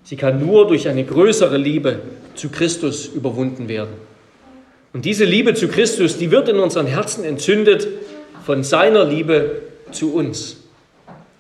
Sie 0.04 0.16
kann 0.16 0.40
nur 0.40 0.68
durch 0.68 0.88
eine 0.88 1.04
größere 1.04 1.58
Liebe 1.58 2.00
zu 2.36 2.50
Christus 2.50 3.08
überwunden 3.08 3.68
werden. 3.68 4.09
Und 4.94 5.06
diese 5.06 5.26
Liebe 5.26 5.54
zu 5.54 5.68
Christus, 5.68 6.18
die 6.18 6.32
wird 6.32 6.50
in 6.50 6.60
unseren 6.60 6.88
Herzen 6.88 7.24
entzündet 7.24 7.88
von 8.46 8.64
seiner 8.64 9.06
Liebe 9.06 9.62
zu 9.92 10.14
uns. 10.14 10.58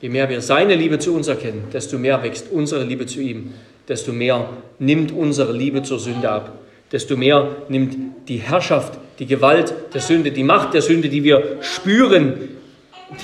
Je 0.01 0.09
mehr 0.09 0.29
wir 0.29 0.41
seine 0.41 0.75
Liebe 0.75 0.99
zu 0.99 1.15
uns 1.15 1.27
erkennen, 1.27 1.63
desto 1.73 1.97
mehr 1.97 2.21
wächst 2.23 2.51
unsere 2.51 2.83
Liebe 2.83 3.05
zu 3.05 3.19
ihm, 3.19 3.53
desto 3.87 4.13
mehr 4.13 4.49
nimmt 4.77 5.11
unsere 5.11 5.51
Liebe 5.51 5.83
zur 5.83 5.99
Sünde 5.99 6.29
ab, 6.29 6.59
desto 6.91 7.17
mehr 7.17 7.55
nimmt 7.67 7.97
die 8.29 8.37
Herrschaft, 8.37 8.97
die 9.17 9.25
Gewalt 9.25 9.73
der 9.93 10.01
Sünde, 10.01 10.31
die 10.31 10.43
Macht 10.43 10.73
der 10.73 10.81
Sünde, 10.81 11.09
die 11.09 11.23
wir 11.23 11.57
spüren, 11.61 12.49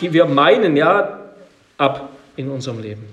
die 0.02 0.12
wir 0.12 0.26
meinen, 0.26 0.76
ja, 0.76 1.20
ab 1.78 2.10
in 2.36 2.50
unserem 2.50 2.82
Leben. 2.82 3.04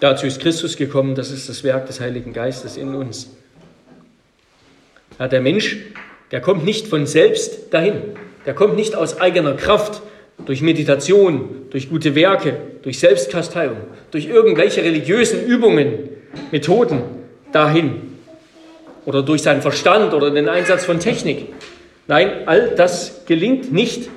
Dazu 0.00 0.26
ist 0.26 0.40
Christus 0.40 0.76
gekommen, 0.76 1.14
das 1.14 1.30
ist 1.30 1.48
das 1.48 1.64
Werk 1.64 1.86
des 1.86 2.00
Heiligen 2.00 2.32
Geistes 2.32 2.76
in 2.76 2.94
uns. 2.94 3.30
Ja, 5.18 5.26
der 5.26 5.40
Mensch, 5.40 5.76
der 6.30 6.40
kommt 6.40 6.64
nicht 6.64 6.86
von 6.86 7.06
selbst 7.06 7.72
dahin. 7.72 7.94
Der 8.46 8.54
kommt 8.54 8.76
nicht 8.76 8.94
aus 8.94 9.20
eigener 9.20 9.54
Kraft, 9.54 10.02
durch 10.46 10.62
Meditation, 10.62 11.66
durch 11.70 11.90
gute 11.90 12.14
Werke, 12.14 12.56
durch 12.82 13.00
Selbstkasteiung, 13.00 13.76
durch 14.12 14.26
irgendwelche 14.26 14.82
religiösen 14.82 15.44
Übungen, 15.44 16.10
Methoden 16.52 17.02
dahin. 17.52 18.14
Oder 19.04 19.22
durch 19.22 19.42
seinen 19.42 19.62
Verstand 19.62 20.14
oder 20.14 20.30
den 20.30 20.48
Einsatz 20.48 20.84
von 20.84 21.00
Technik. 21.00 21.46
Nein, 22.06 22.30
all 22.46 22.74
das 22.76 23.24
gelingt 23.26 23.72
nicht. 23.72 24.08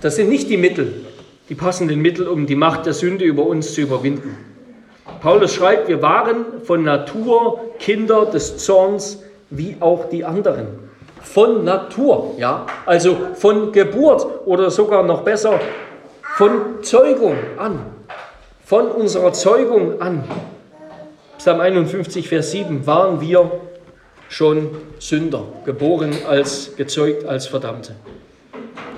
Das 0.00 0.16
sind 0.16 0.30
nicht 0.30 0.48
die 0.48 0.56
Mittel, 0.56 1.04
die 1.48 1.54
passenden 1.54 2.00
Mittel, 2.00 2.26
um 2.26 2.46
die 2.46 2.56
Macht 2.56 2.86
der 2.86 2.94
Sünde 2.94 3.24
über 3.24 3.44
uns 3.44 3.74
zu 3.74 3.82
überwinden. 3.82 4.51
Paulus 5.20 5.54
schreibt, 5.54 5.88
wir 5.88 6.02
waren 6.02 6.62
von 6.64 6.84
Natur 6.84 7.60
Kinder 7.78 8.26
des 8.26 8.58
Zorns 8.58 9.22
wie 9.50 9.76
auch 9.80 10.08
die 10.08 10.24
anderen. 10.24 10.66
Von 11.22 11.64
Natur, 11.64 12.34
ja, 12.38 12.66
also 12.86 13.16
von 13.34 13.72
Geburt 13.72 14.26
oder 14.46 14.70
sogar 14.70 15.02
noch 15.04 15.22
besser 15.22 15.60
von 16.36 16.82
Zeugung 16.82 17.36
an. 17.58 17.80
Von 18.64 18.88
unserer 18.90 19.32
Zeugung 19.32 20.00
an. 20.00 20.24
Psalm 21.38 21.60
51, 21.60 22.28
Vers 22.28 22.52
7 22.52 22.86
waren 22.86 23.20
wir 23.20 23.50
schon 24.28 24.70
Sünder, 24.98 25.44
geboren 25.64 26.12
als 26.28 26.74
gezeugt 26.76 27.26
als 27.26 27.46
Verdammte. 27.46 27.94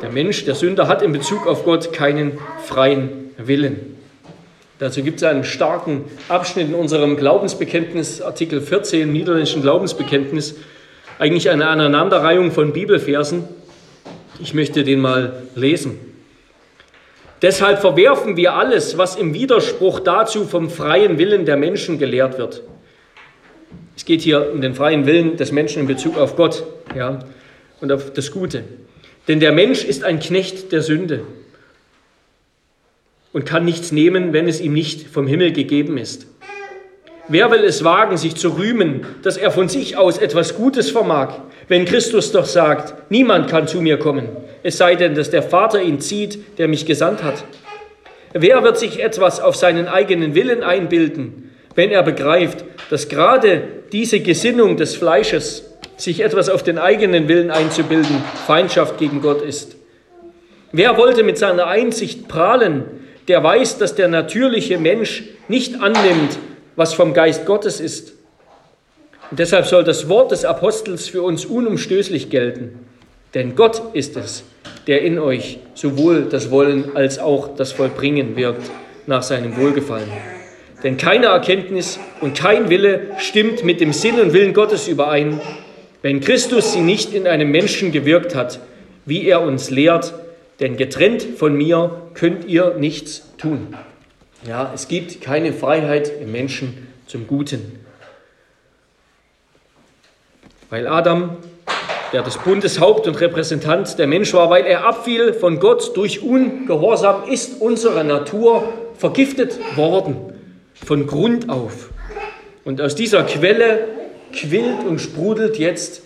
Der 0.00 0.10
Mensch, 0.10 0.44
der 0.44 0.54
Sünder, 0.54 0.86
hat 0.86 1.02
in 1.02 1.12
Bezug 1.12 1.46
auf 1.46 1.64
Gott 1.64 1.92
keinen 1.92 2.38
freien 2.62 3.34
Willen. 3.36 3.93
Dazu 4.80 5.02
gibt 5.02 5.18
es 5.18 5.22
einen 5.22 5.44
starken 5.44 6.04
Abschnitt 6.28 6.68
in 6.68 6.74
unserem 6.74 7.16
Glaubensbekenntnis, 7.16 8.20
Artikel 8.20 8.60
14 8.60 9.02
im 9.02 9.12
niederländischen 9.12 9.62
Glaubensbekenntnis, 9.62 10.56
eigentlich 11.20 11.48
eine 11.50 11.68
Aneinanderreihung 11.68 12.50
von 12.50 12.72
Bibelversen. 12.72 13.44
Ich 14.40 14.52
möchte 14.52 14.82
den 14.82 15.00
mal 15.00 15.44
lesen. 15.54 16.00
Deshalb 17.40 17.80
verwerfen 17.80 18.36
wir 18.36 18.54
alles, 18.54 18.98
was 18.98 19.14
im 19.14 19.32
Widerspruch 19.32 20.00
dazu 20.00 20.44
vom 20.44 20.70
freien 20.70 21.18
Willen 21.18 21.44
der 21.46 21.56
Menschen 21.56 21.98
gelehrt 21.98 22.38
wird. 22.38 22.62
Es 23.96 24.04
geht 24.04 24.22
hier 24.22 24.50
um 24.52 24.60
den 24.60 24.74
freien 24.74 25.06
Willen 25.06 25.36
des 25.36 25.52
Menschen 25.52 25.82
in 25.82 25.86
Bezug 25.86 26.18
auf 26.18 26.34
Gott 26.34 26.64
ja, 26.96 27.20
und 27.80 27.92
auf 27.92 28.12
das 28.12 28.32
Gute. 28.32 28.64
Denn 29.28 29.38
der 29.38 29.52
Mensch 29.52 29.84
ist 29.84 30.02
ein 30.02 30.18
Knecht 30.18 30.72
der 30.72 30.82
Sünde 30.82 31.20
und 33.34 33.44
kann 33.44 33.66
nichts 33.66 33.92
nehmen, 33.92 34.32
wenn 34.32 34.48
es 34.48 34.60
ihm 34.60 34.72
nicht 34.72 35.08
vom 35.08 35.26
Himmel 35.26 35.52
gegeben 35.52 35.98
ist. 35.98 36.26
Wer 37.26 37.50
will 37.50 37.64
es 37.64 37.82
wagen, 37.82 38.16
sich 38.16 38.36
zu 38.36 38.50
rühmen, 38.50 39.04
dass 39.22 39.36
er 39.36 39.50
von 39.50 39.68
sich 39.68 39.96
aus 39.96 40.18
etwas 40.18 40.56
Gutes 40.56 40.90
vermag, 40.90 41.40
wenn 41.68 41.84
Christus 41.84 42.32
doch 42.32 42.44
sagt, 42.44 43.10
niemand 43.10 43.50
kann 43.50 43.66
zu 43.66 43.80
mir 43.80 43.98
kommen, 43.98 44.28
es 44.62 44.78
sei 44.78 44.94
denn, 44.94 45.14
dass 45.14 45.30
der 45.30 45.42
Vater 45.42 45.82
ihn 45.82 46.00
zieht, 46.00 46.58
der 46.58 46.68
mich 46.68 46.86
gesandt 46.86 47.22
hat. 47.22 47.44
Wer 48.34 48.62
wird 48.62 48.78
sich 48.78 49.02
etwas 49.02 49.40
auf 49.40 49.56
seinen 49.56 49.88
eigenen 49.88 50.34
Willen 50.34 50.62
einbilden, 50.62 51.50
wenn 51.74 51.90
er 51.90 52.02
begreift, 52.02 52.64
dass 52.88 53.08
gerade 53.08 53.62
diese 53.90 54.20
Gesinnung 54.20 54.76
des 54.76 54.94
Fleisches, 54.94 55.70
sich 55.96 56.20
etwas 56.20 56.48
auf 56.48 56.62
den 56.62 56.78
eigenen 56.78 57.26
Willen 57.28 57.50
einzubilden, 57.50 58.22
Feindschaft 58.46 58.98
gegen 58.98 59.22
Gott 59.22 59.42
ist? 59.42 59.76
Wer 60.72 60.96
wollte 60.98 61.22
mit 61.22 61.38
seiner 61.38 61.66
Einsicht 61.68 62.28
prahlen, 62.28 62.84
der 63.28 63.42
weiß, 63.42 63.78
dass 63.78 63.94
der 63.94 64.08
natürliche 64.08 64.78
Mensch 64.78 65.24
nicht 65.48 65.80
annimmt, 65.80 66.38
was 66.76 66.94
vom 66.94 67.14
Geist 67.14 67.46
Gottes 67.46 67.80
ist. 67.80 68.14
Und 69.30 69.38
deshalb 69.38 69.66
soll 69.66 69.84
das 69.84 70.08
Wort 70.08 70.32
des 70.32 70.44
Apostels 70.44 71.08
für 71.08 71.22
uns 71.22 71.44
unumstößlich 71.44 72.30
gelten. 72.30 72.78
Denn 73.34 73.56
Gott 73.56 73.82
ist 73.94 74.16
es, 74.16 74.44
der 74.86 75.02
in 75.02 75.18
euch 75.18 75.58
sowohl 75.74 76.26
das 76.30 76.50
Wollen 76.50 76.96
als 76.96 77.18
auch 77.18 77.56
das 77.56 77.72
Vollbringen 77.72 78.36
wirkt 78.36 78.70
nach 79.06 79.22
seinem 79.22 79.56
Wohlgefallen. 79.56 80.10
Denn 80.82 80.96
keine 80.98 81.26
Erkenntnis 81.26 81.98
und 82.20 82.36
kein 82.36 82.68
Wille 82.68 83.08
stimmt 83.18 83.64
mit 83.64 83.80
dem 83.80 83.92
Sinn 83.92 84.20
und 84.20 84.34
Willen 84.34 84.52
Gottes 84.52 84.86
überein, 84.86 85.40
wenn 86.02 86.20
Christus 86.20 86.74
sie 86.74 86.82
nicht 86.82 87.14
in 87.14 87.26
einem 87.26 87.50
Menschen 87.50 87.90
gewirkt 87.90 88.34
hat, 88.34 88.60
wie 89.06 89.26
er 89.26 89.40
uns 89.40 89.70
lehrt, 89.70 90.12
denn 90.60 90.76
getrennt 90.76 91.22
von 91.36 91.54
mir 91.54 92.02
könnt 92.14 92.44
ihr 92.44 92.74
nichts 92.74 93.30
tun. 93.38 93.76
Ja, 94.46 94.72
es 94.74 94.88
gibt 94.88 95.20
keine 95.20 95.52
Freiheit 95.52 96.12
im 96.20 96.32
Menschen 96.32 96.86
zum 97.06 97.26
Guten. 97.26 97.80
Weil 100.70 100.86
Adam, 100.86 101.36
der 102.12 102.22
das 102.22 102.38
Bundeshaupt 102.38 103.06
und 103.06 103.20
Repräsentant 103.20 103.98
der 103.98 104.06
Mensch 104.06 104.34
war, 104.34 104.50
weil 104.50 104.66
er 104.66 104.84
abfiel 104.84 105.32
von 105.32 105.60
Gott 105.60 105.96
durch 105.96 106.22
Ungehorsam, 106.22 107.28
ist 107.28 107.60
unsere 107.60 108.04
Natur 108.04 108.72
vergiftet 108.96 109.58
worden, 109.76 110.16
von 110.74 111.06
Grund 111.06 111.48
auf. 111.48 111.90
Und 112.64 112.80
aus 112.80 112.94
dieser 112.94 113.24
Quelle 113.24 113.88
quillt 114.32 114.84
und 114.86 115.00
sprudelt 115.00 115.58
jetzt 115.58 116.02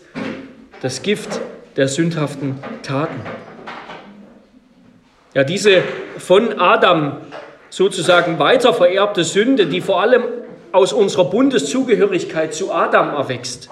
das 0.83 1.03
Gift 1.03 1.41
der 1.77 1.89
sündhaften 1.89 2.59
Taten. 2.83 3.21
Ja, 5.39 5.45
diese 5.45 5.85
von 6.19 6.59
Adam 6.59 7.19
sozusagen 7.71 8.41
weiter 8.41 8.75
vererbte 8.75 9.23
Sünde, 9.23 9.67
die 9.67 9.81
vor 9.81 10.01
allem 10.01 10.25
aus 10.73 10.93
unserer 10.93 11.27
Bundeszugehörigkeit 11.27 12.53
zu 12.53 12.73
Adam 12.73 13.11
erwächst, 13.11 13.69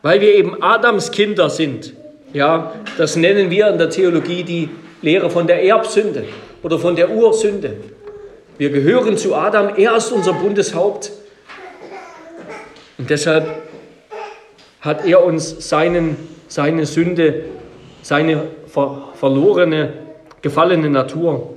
weil 0.00 0.22
wir 0.22 0.34
eben 0.34 0.62
Adams 0.62 1.10
Kinder 1.10 1.50
sind. 1.50 1.92
Ja, 2.32 2.72
das 2.96 3.14
nennen 3.14 3.50
wir 3.50 3.68
in 3.68 3.76
der 3.76 3.90
Theologie 3.90 4.42
die 4.42 4.70
Lehre 5.02 5.28
von 5.28 5.46
der 5.46 5.62
Erbsünde 5.62 6.24
oder 6.62 6.78
von 6.78 6.96
der 6.96 7.10
Ursünde. 7.10 7.76
Wir 8.56 8.70
gehören 8.70 9.18
zu 9.18 9.34
Adam, 9.34 9.76
er 9.76 9.96
ist 9.96 10.10
unser 10.12 10.32
Bundeshaupt. 10.32 11.12
Und 12.96 13.10
deshalb 13.10 13.46
hat 14.80 15.04
er 15.04 15.22
uns 15.22 15.68
seinen, 15.68 16.16
seine 16.48 16.86
Sünde, 16.86 17.44
seine 18.00 18.44
ver 18.66 19.08
verlorene 19.12 20.05
gefallene 20.46 20.88
Natur 20.88 21.56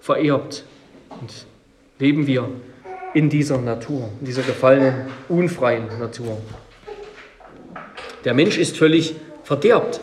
vererbt. 0.00 0.64
Und 1.20 1.46
leben 2.00 2.26
wir 2.26 2.48
in 3.14 3.30
dieser 3.30 3.58
Natur, 3.58 4.08
in 4.18 4.26
dieser 4.26 4.42
gefallenen, 4.42 5.06
unfreien 5.28 5.86
Natur. 6.00 6.36
Der 8.24 8.34
Mensch 8.34 8.58
ist 8.58 8.76
völlig 8.76 9.14
verderbt. 9.44 10.00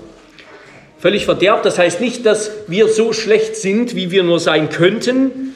Völlig 0.97 1.25
verderbt, 1.25 1.65
das 1.65 1.77
heißt 1.77 1.99
nicht, 1.99 2.25
dass 2.25 2.51
wir 2.67 2.87
so 2.87 3.11
schlecht 3.11 3.57
sind, 3.57 3.95
wie 3.95 4.11
wir 4.11 4.23
nur 4.23 4.39
sein 4.39 4.69
könnten. 4.69 5.53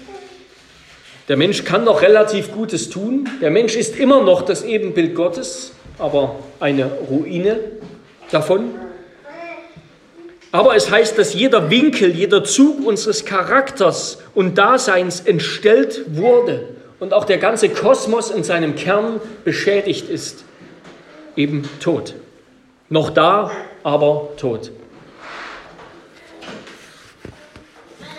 Der 1.30 1.38
Mensch 1.38 1.64
kann 1.64 1.86
noch 1.86 2.02
relativ 2.02 2.52
Gutes 2.52 2.90
tun. 2.90 3.30
Der 3.42 3.52
Mensch 3.52 3.78
ist 3.78 3.96
immer 3.96 4.22
noch 4.22 4.42
das 4.42 4.64
Ebenbild 4.64 5.16
Gottes, 5.16 5.72
aber 5.98 6.36
eine 6.60 6.92
Ruine 7.10 7.58
davon. 8.32 8.72
Aber 10.56 10.74
es 10.74 10.90
heißt, 10.90 11.18
dass 11.18 11.34
jeder 11.34 11.70
Winkel, 11.70 12.12
jeder 12.12 12.46
Zug 12.46 12.88
unseres 12.88 13.26
Charakters 13.26 14.20
und 14.34 14.58
Daseins 14.58 15.20
entstellt 15.20 16.06
wurde 16.08 16.70
und 17.02 17.12
auch 17.14 17.26
der 17.26 17.40
ganze 17.40 17.68
Kosmos 17.68 18.32
in 18.32 18.46
seinem 18.46 18.78
Kern 18.78 19.20
beschädigt 19.44 20.08
ist. 20.08 20.46
Eben 21.36 21.64
tot. 21.82 22.16
Noch 22.88 23.10
da, 23.10 23.52
aber 23.84 24.30
tot. 24.38 24.72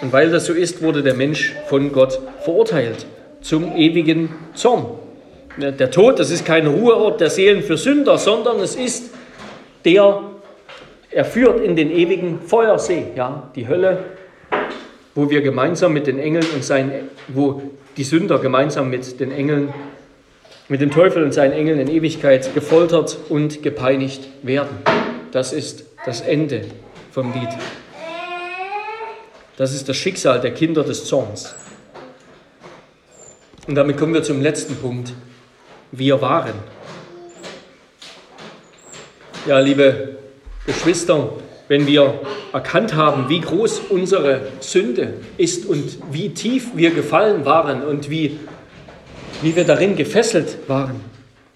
Und 0.02 0.12
weil 0.12 0.30
das 0.30 0.44
so 0.44 0.52
ist, 0.52 0.82
wurde 0.82 1.02
der 1.02 1.14
Mensch 1.14 1.54
von 1.70 1.90
Gott 1.90 2.20
verurteilt 2.44 3.06
zum 3.40 3.74
ewigen 3.74 4.34
Zorn. 4.52 4.84
Der 5.56 5.90
Tod, 5.90 6.18
das 6.18 6.30
ist 6.30 6.44
kein 6.44 6.66
Ruheort 6.66 7.18
der 7.18 7.30
Seelen 7.30 7.62
für 7.62 7.78
Sünder, 7.78 8.18
sondern 8.18 8.60
es 8.60 8.76
ist 8.76 9.04
der, 9.86 10.20
er 11.16 11.24
führt 11.24 11.64
in 11.64 11.76
den 11.76 11.90
ewigen 11.90 12.42
Feuersee, 12.42 13.06
ja, 13.16 13.50
die 13.56 13.66
Hölle, 13.66 14.04
wo 15.14 15.30
wir 15.30 15.40
gemeinsam 15.40 15.94
mit 15.94 16.06
den 16.06 16.18
Engeln 16.18 16.44
und 16.54 16.62
seinen, 16.62 17.08
wo 17.28 17.62
die 17.96 18.04
Sünder 18.04 18.38
gemeinsam 18.38 18.90
mit 18.90 19.18
den 19.18 19.32
Engeln, 19.32 19.72
mit 20.68 20.82
dem 20.82 20.90
Teufel 20.90 21.22
und 21.22 21.32
seinen 21.32 21.52
Engeln 21.54 21.80
in 21.80 21.88
Ewigkeit 21.88 22.52
gefoltert 22.52 23.16
und 23.30 23.62
gepeinigt 23.62 24.28
werden. 24.42 24.76
Das 25.32 25.54
ist 25.54 25.86
das 26.04 26.20
Ende 26.20 26.66
vom 27.12 27.32
Lied. 27.32 27.48
Das 29.56 29.72
ist 29.72 29.88
das 29.88 29.96
Schicksal 29.96 30.42
der 30.42 30.52
Kinder 30.52 30.84
des 30.84 31.06
Zorns. 31.06 31.54
Und 33.66 33.74
damit 33.74 33.96
kommen 33.96 34.12
wir 34.12 34.22
zum 34.22 34.42
letzten 34.42 34.76
Punkt. 34.76 35.14
Wir 35.92 36.20
waren. 36.20 36.52
Ja, 39.46 39.60
liebe 39.60 40.15
Geschwister, 40.66 41.30
wenn 41.68 41.86
wir 41.86 42.20
erkannt 42.52 42.94
haben, 42.94 43.28
wie 43.28 43.40
groß 43.40 43.82
unsere 43.88 44.48
Sünde 44.60 45.14
ist 45.36 45.66
und 45.66 45.98
wie 46.10 46.30
tief 46.30 46.68
wir 46.74 46.90
gefallen 46.90 47.44
waren 47.44 47.82
und 47.82 48.10
wie, 48.10 48.38
wie 49.42 49.56
wir 49.56 49.64
darin 49.64 49.96
gefesselt 49.96 50.58
waren, 50.68 51.00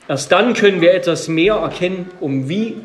erst 0.08 0.32
dann 0.32 0.54
können 0.54 0.80
wir 0.80 0.94
etwas 0.94 1.28
mehr 1.28 1.54
erkennen, 1.54 2.10
um 2.20 2.48
wie, 2.48 2.76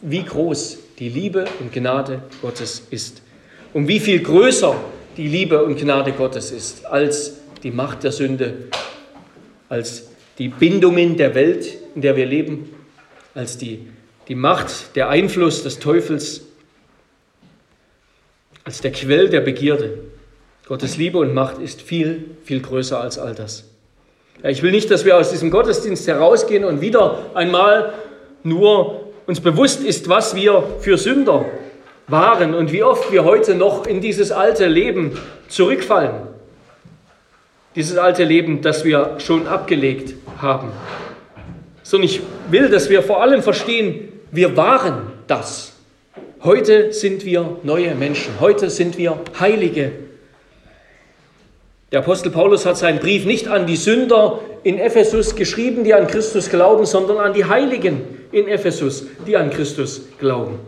wie 0.00 0.24
groß 0.24 0.78
die 0.98 1.08
Liebe 1.08 1.44
und 1.60 1.72
Gnade 1.72 2.22
Gottes 2.40 2.86
ist 2.90 3.22
um 3.72 3.88
wie 3.88 4.00
viel 4.00 4.20
größer 4.20 4.76
die 5.16 5.28
Liebe 5.28 5.62
und 5.64 5.78
Gnade 5.78 6.12
Gottes 6.12 6.50
ist 6.50 6.84
als 6.86 7.38
die 7.62 7.70
Macht 7.70 8.02
der 8.02 8.12
Sünde, 8.12 8.54
als 9.68 10.10
die 10.38 10.48
Bindungen 10.48 11.16
der 11.16 11.34
Welt, 11.34 11.66
in 11.94 12.02
der 12.02 12.16
wir 12.16 12.26
leben, 12.26 12.70
als 13.34 13.56
die, 13.58 13.86
die 14.28 14.34
Macht, 14.34 14.96
der 14.96 15.08
Einfluss 15.08 15.62
des 15.62 15.78
Teufels, 15.78 16.42
als 18.64 18.80
der 18.80 18.92
Quell 18.92 19.28
der 19.28 19.40
Begierde. 19.40 19.98
Gottes 20.66 20.96
Liebe 20.96 21.18
und 21.18 21.34
Macht 21.34 21.58
ist 21.58 21.82
viel, 21.82 22.30
viel 22.44 22.60
größer 22.60 23.00
als 23.00 23.18
all 23.18 23.34
das. 23.34 23.64
Ja, 24.42 24.50
ich 24.50 24.62
will 24.62 24.70
nicht, 24.70 24.90
dass 24.90 25.04
wir 25.04 25.16
aus 25.16 25.30
diesem 25.30 25.50
Gottesdienst 25.50 26.06
herausgehen 26.06 26.64
und 26.64 26.80
wieder 26.80 27.18
einmal 27.34 27.92
nur 28.42 29.12
uns 29.26 29.40
bewusst 29.40 29.82
ist, 29.84 30.08
was 30.08 30.34
wir 30.34 30.64
für 30.80 30.98
Sünder 30.98 31.44
waren 32.08 32.54
und 32.54 32.72
wie 32.72 32.82
oft 32.82 33.12
wir 33.12 33.24
heute 33.24 33.54
noch 33.54 33.86
in 33.86 34.00
dieses 34.00 34.32
alte 34.32 34.66
Leben 34.66 35.18
zurückfallen. 35.48 36.28
Dieses 37.74 37.96
alte 37.96 38.24
Leben, 38.24 38.60
das 38.60 38.84
wir 38.84 39.16
schon 39.18 39.46
abgelegt 39.46 40.14
haben. 40.38 40.70
Sondern 41.82 42.08
ich 42.08 42.20
will, 42.50 42.68
dass 42.68 42.90
wir 42.90 43.02
vor 43.02 43.22
allem 43.22 43.42
verstehen, 43.42 44.11
wir 44.32 44.56
waren 44.56 45.12
das. 45.26 45.74
Heute 46.42 46.92
sind 46.92 47.24
wir 47.24 47.58
neue 47.62 47.94
Menschen. 47.94 48.40
Heute 48.40 48.70
sind 48.70 48.98
wir 48.98 49.20
Heilige. 49.38 49.92
Der 51.92 52.00
Apostel 52.00 52.30
Paulus 52.30 52.64
hat 52.64 52.78
seinen 52.78 52.98
Brief 52.98 53.26
nicht 53.26 53.46
an 53.46 53.66
die 53.66 53.76
Sünder 53.76 54.40
in 54.62 54.78
Ephesus 54.78 55.36
geschrieben, 55.36 55.84
die 55.84 55.92
an 55.92 56.06
Christus 56.06 56.48
glauben, 56.48 56.86
sondern 56.86 57.18
an 57.18 57.34
die 57.34 57.44
Heiligen 57.44 58.00
in 58.32 58.48
Ephesus, 58.48 59.04
die 59.26 59.36
an 59.36 59.50
Christus 59.50 60.08
glauben. 60.18 60.58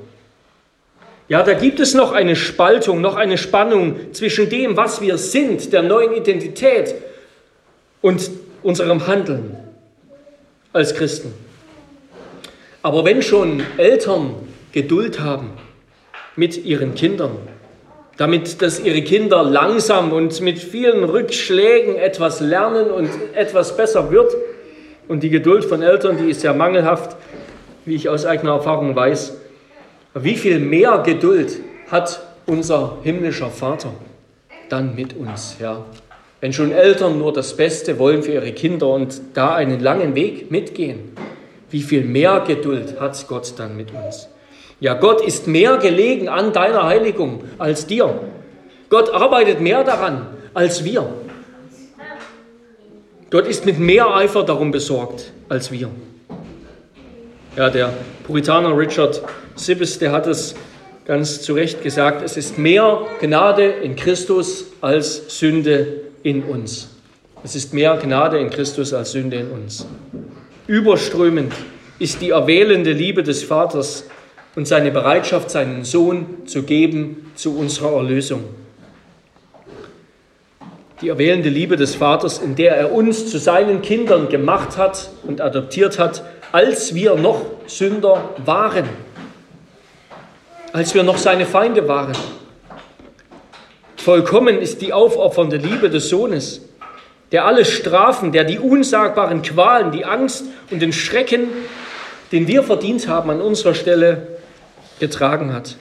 Ja, 1.29 1.43
da 1.43 1.55
gibt 1.55 1.81
es 1.81 1.95
noch 1.95 2.13
eine 2.13 2.37
Spaltung, 2.37 3.01
noch 3.01 3.17
eine 3.17 3.39
Spannung 3.39 4.13
zwischen 4.13 4.51
dem, 4.51 4.77
was 4.77 5.01
wir 5.01 5.17
sind, 5.17 5.73
der 5.73 5.83
neuen 5.83 6.13
Identität 6.13 6.95
und 8.03 8.31
unserem 8.63 9.07
Handeln 9.07 9.57
als 10.75 10.95
Christen. 10.95 11.33
Aber 12.85 13.07
wenn 13.07 13.23
schon 13.23 13.63
Eltern 13.79 14.35
Geduld 14.73 15.21
haben 15.21 15.53
mit 16.37 16.67
ihren 16.67 16.95
Kindern, 16.95 17.31
damit 18.19 18.61
dass 18.61 18.79
ihre 18.79 19.01
Kinder 19.01 19.43
langsam 19.43 20.13
und 20.13 20.39
mit 20.43 20.59
vielen 20.59 21.03
Rückschlägen 21.03 21.97
etwas 21.97 22.41
lernen 22.41 22.91
und 22.91 23.09
etwas 23.33 23.75
besser 23.79 24.11
wird, 24.11 24.37
und 25.09 25.23
die 25.23 25.31
Geduld 25.31 25.65
von 25.65 25.81
Eltern, 25.81 26.19
die 26.19 26.29
ist 26.29 26.43
sehr 26.43 26.53
mangelhaft, 26.53 27.17
wie 27.87 27.95
ich 27.95 28.11
aus 28.11 28.27
eigener 28.27 28.53
Erfahrung 28.53 28.95
weiß, 28.95 29.35
wie 30.15 30.37
viel 30.37 30.59
mehr 30.59 31.03
Geduld 31.07 31.61
hat 31.91 32.21
unser 32.45 32.99
himmlischer 33.03 33.49
Vater 33.49 33.95
dann 34.69 34.95
mit 34.95 35.17
uns? 35.17 35.57
Ja? 35.59 35.87
Wenn 36.43 36.53
schon 36.53 36.71
Eltern 36.71 37.19
nur 37.19 37.33
das 37.33 37.57
Beste 37.57 37.99
wollen 37.99 38.23
für 38.23 38.33
ihre 38.33 38.53
Kinder 38.53 38.89
und 38.89 39.23
da 39.33 39.55
einen 39.55 39.81
langen 39.81 40.15
Weg 40.15 40.51
mitgehen, 40.51 41.15
wie 41.71 41.83
viel 41.83 42.05
mehr 42.05 42.45
Geduld 42.47 43.01
hat 43.01 43.27
Gott 43.29 43.55
dann 43.57 43.77
mit 43.77 43.93
uns? 43.93 44.29
Ja, 44.81 44.95
Gott 44.95 45.21
ist 45.21 45.47
mehr 45.47 45.79
gelegen 45.79 46.29
an 46.29 46.53
deiner 46.53 46.85
Heiligung 46.85 47.45
als 47.59 47.87
dir. 47.87 48.21
Gott 48.91 49.11
arbeitet 49.11 49.61
mehr 49.61 49.85
daran 49.85 50.27
als 50.53 50.85
wir. 50.85 51.09
Gott 53.31 53.47
ist 53.47 53.67
mit 53.67 53.79
mehr 53.79 54.15
Eifer 54.15 54.45
darum 54.45 54.71
besorgt 54.71 55.33
als 55.49 55.73
wir. 55.73 55.91
Ja, 57.57 57.71
der 57.71 57.93
Puritaner 58.25 58.77
Richard 58.77 59.23
Sibbes, 59.57 59.99
der 59.99 60.13
hat 60.13 60.27
es 60.27 60.55
ganz 61.05 61.43
zu 61.43 61.55
Recht 61.55 61.83
gesagt, 61.83 62.23
es 62.23 62.37
ist 62.37 62.59
mehr 62.59 63.07
Gnade 63.21 63.65
in 63.65 63.97
Christus 63.97 64.67
als 64.81 65.39
Sünde 65.39 66.03
in 66.23 66.43
uns. 66.45 66.91
Es 67.43 67.55
ist 67.55 67.75
mehr 67.75 67.97
Gnade 67.97 68.39
in 68.39 68.51
Christus 68.51 68.93
als 68.95 69.13
Sünde 69.13 69.37
in 69.37 69.51
uns. 69.51 69.87
Überströmend 70.67 71.53
ist 71.99 72.23
die 72.23 72.31
erwählende 72.31 72.93
Liebe 72.93 73.23
des 73.23 73.45
Vaters 73.45 74.05
und 74.57 74.67
seine 74.67 74.91
Bereitschaft, 74.91 75.51
seinen 75.51 75.85
Sohn 75.85 76.47
zu 76.47 76.63
geben 76.63 77.31
zu 77.35 77.59
unserer 77.59 77.97
Erlösung. 77.97 78.45
Die 81.03 81.11
erwählende 81.11 81.51
Liebe 81.51 81.77
des 81.77 81.97
Vaters, 81.97 82.39
in 82.39 82.55
der 82.57 82.77
er 82.77 82.93
uns 82.93 83.31
zu 83.31 83.39
seinen 83.39 83.83
Kindern 83.83 84.31
gemacht 84.31 84.79
hat 84.79 85.11
und 85.25 85.43
adoptiert 85.43 85.99
hat, 85.99 86.25
als 86.51 86.95
wir 86.95 87.15
noch 87.17 87.43
Sünder 87.67 88.31
waren, 88.45 88.89
als 90.73 90.95
wir 90.95 91.03
noch 91.03 91.19
seine 91.19 91.45
Feinde 91.45 91.89
waren. 91.89 92.17
Vollkommen 93.97 94.59
ist 94.59 94.81
die 94.81 94.95
aufopfernde 94.95 95.59
Liebe 95.59 95.91
des 95.91 96.09
Sohnes, 96.09 96.63
der 97.35 97.47
alle 97.47 97.65
Strafen, 97.65 98.31
der 98.31 98.45
die 98.45 98.61
unsagbaren 98.61 99.43
Qualen, 99.43 99.91
die 99.91 100.05
Angst 100.05 100.45
und 100.71 100.81
den 100.81 100.93
Schrecken, 100.93 101.49
den 102.31 102.47
wir 102.47 102.63
verdient 102.63 103.09
haben, 103.09 103.29
an 103.29 103.41
unserer 103.41 103.75
Stelle 103.75 104.29
getragen 105.01 105.53
hat. 105.53 105.75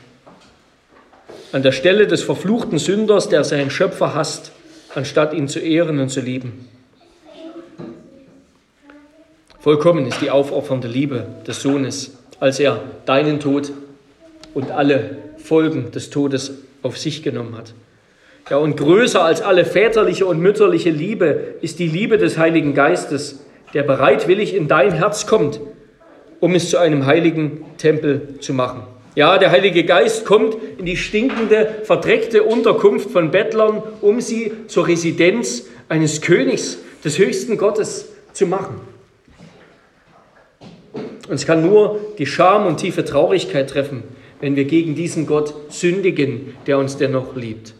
An 1.52 1.62
der 1.62 1.72
Stelle 1.72 2.08
des 2.08 2.24
verfluchten 2.24 2.80
Sünders, 2.80 3.30
der 3.30 3.44
seinen 3.44 3.70
Schöpfer 3.70 4.16
hasst, 4.16 4.52
anstatt 4.96 5.36
ihn 5.36 5.48
zu 5.48 5.60
ehren 5.60 6.00
und 6.00 6.10
zu 6.10 6.22
lieben. 6.22 6.68
Vollkommen 9.60 10.08
ist 10.08 10.22
die 10.22 10.32
aufopfernde 10.32 10.88
Liebe 10.88 11.28
des 11.46 11.62
Sohnes, 11.62 12.18
als 12.40 12.60
er 12.60 12.82
deinen 13.06 13.40
Tod 13.40 13.72
und 14.56 14.72
alle 14.72 15.18
Folgen 15.38 15.92
des 15.92 16.10
Todes 16.10 16.54
auf 16.82 16.98
sich 16.98 17.22
genommen 17.22 17.56
hat. 17.56 17.76
Ja, 18.50 18.58
und 18.58 18.76
größer 18.76 19.24
als 19.24 19.42
alle 19.42 19.64
väterliche 19.64 20.26
und 20.26 20.40
mütterliche 20.40 20.90
Liebe 20.90 21.56
ist 21.62 21.80
die 21.80 21.88
Liebe 21.88 22.18
des 22.18 22.38
Heiligen 22.38 22.74
Geistes, 22.74 23.46
der 23.74 23.84
bereitwillig 23.84 24.54
in 24.54 24.68
dein 24.68 24.92
Herz 24.92 25.28
kommt, 25.28 25.62
um 26.42 26.54
es 26.54 26.70
zu 26.70 26.78
einem 26.78 27.06
heiligen 27.06 27.64
Tempel 27.78 28.40
zu 28.40 28.54
machen. 28.54 28.84
Ja, 29.16 29.38
der 29.38 29.52
Heilige 29.52 29.86
Geist 29.86 30.26
kommt 30.26 30.58
in 30.78 30.86
die 30.86 30.98
stinkende, 30.98 31.70
verdreckte 31.84 32.44
Unterkunft 32.44 33.12
von 33.12 33.32
Bettlern, 33.32 33.82
um 34.02 34.20
sie 34.20 34.52
zur 34.68 34.88
Residenz 34.88 35.68
eines 35.88 36.22
Königs, 36.22 36.80
des 37.06 37.20
höchsten 37.20 37.58
Gottes 37.58 38.10
zu 38.34 38.48
machen. 38.48 38.76
Uns 41.30 41.46
kann 41.46 41.66
nur 41.66 42.00
die 42.18 42.26
Scham 42.26 42.66
und 42.66 42.78
tiefe 42.78 43.06
Traurigkeit 43.06 43.70
treffen, 43.70 44.04
wenn 44.42 44.56
wir 44.56 44.66
gegen 44.66 44.96
diesen 44.96 45.28
Gott 45.28 45.54
sündigen, 45.70 46.56
der 46.66 46.78
uns 46.78 46.98
dennoch 46.98 47.36
liebt. 47.36 47.74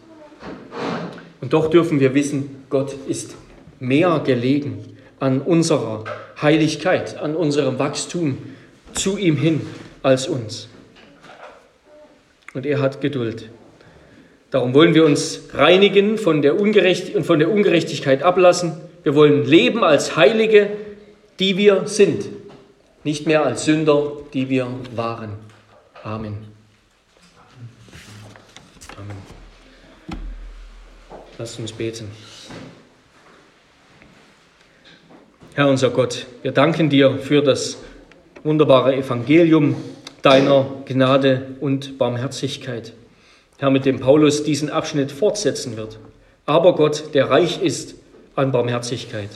Und 1.44 1.52
doch 1.52 1.68
dürfen 1.68 2.00
wir 2.00 2.14
wissen, 2.14 2.64
Gott 2.70 2.96
ist 3.06 3.34
mehr 3.78 4.22
gelegen 4.24 4.96
an 5.20 5.42
unserer 5.42 6.04
Heiligkeit, 6.40 7.18
an 7.18 7.36
unserem 7.36 7.78
Wachstum 7.78 8.38
zu 8.94 9.18
ihm 9.18 9.36
hin 9.36 9.60
als 10.02 10.26
uns. 10.26 10.70
Und 12.54 12.64
er 12.64 12.80
hat 12.80 13.02
Geduld. 13.02 13.50
Darum 14.52 14.72
wollen 14.72 14.94
wir 14.94 15.04
uns 15.04 15.42
reinigen 15.52 16.16
von 16.16 16.40
der, 16.40 16.58
Ungerecht 16.58 17.14
und 17.14 17.24
von 17.24 17.38
der 17.38 17.50
Ungerechtigkeit 17.50 18.22
ablassen. 18.22 18.72
Wir 19.02 19.14
wollen 19.14 19.44
leben 19.44 19.84
als 19.84 20.16
Heilige, 20.16 20.70
die 21.40 21.58
wir 21.58 21.82
sind, 21.84 22.24
nicht 23.02 23.26
mehr 23.26 23.44
als 23.44 23.66
Sünder, 23.66 24.12
die 24.32 24.48
wir 24.48 24.66
waren. 24.96 25.32
Amen. 26.02 26.28
Amen. 26.28 26.53
Lasst 31.36 31.58
uns 31.58 31.72
beten. 31.72 32.12
Herr 35.54 35.68
unser 35.68 35.90
Gott, 35.90 36.26
wir 36.42 36.52
danken 36.52 36.90
dir 36.90 37.18
für 37.18 37.42
das 37.42 37.78
wunderbare 38.44 38.94
Evangelium 38.94 39.74
deiner 40.22 40.64
Gnade 40.84 41.56
und 41.60 41.98
Barmherzigkeit. 41.98 42.92
Herr, 43.58 43.70
mit 43.70 43.84
dem 43.84 43.98
Paulus 43.98 44.44
diesen 44.44 44.70
Abschnitt 44.70 45.10
fortsetzen 45.10 45.76
wird. 45.76 45.98
Aber 46.46 46.76
Gott, 46.76 47.14
der 47.14 47.30
reich 47.30 47.60
ist 47.60 47.96
an 48.36 48.52
Barmherzigkeit, 48.52 49.30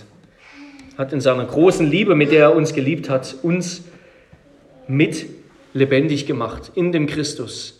hat 0.96 1.12
in 1.12 1.20
seiner 1.20 1.46
großen 1.46 1.90
Liebe, 1.90 2.14
mit 2.14 2.30
der 2.30 2.42
er 2.42 2.54
uns 2.54 2.74
geliebt 2.74 3.10
hat, 3.10 3.34
uns 3.42 3.82
mit 4.86 5.26
lebendig 5.74 6.26
gemacht 6.26 6.70
in 6.76 6.92
dem 6.92 7.08
Christus 7.08 7.77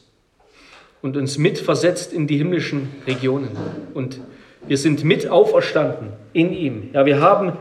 und 1.03 1.17
uns 1.17 1.39
mitversetzt 1.39 2.13
in 2.13 2.27
die 2.27 2.39
himmlischen 2.39 2.89
Regionen. 3.07 3.51
Und 3.95 4.21
wir 4.67 4.77
sind 4.77 5.05
mit 5.05 5.29
auferstanden 5.29 6.09
in 6.33 6.53
ihm. 6.53 6.91
Ja, 6.93 7.07
wir 7.07 7.21
haben 7.21 7.53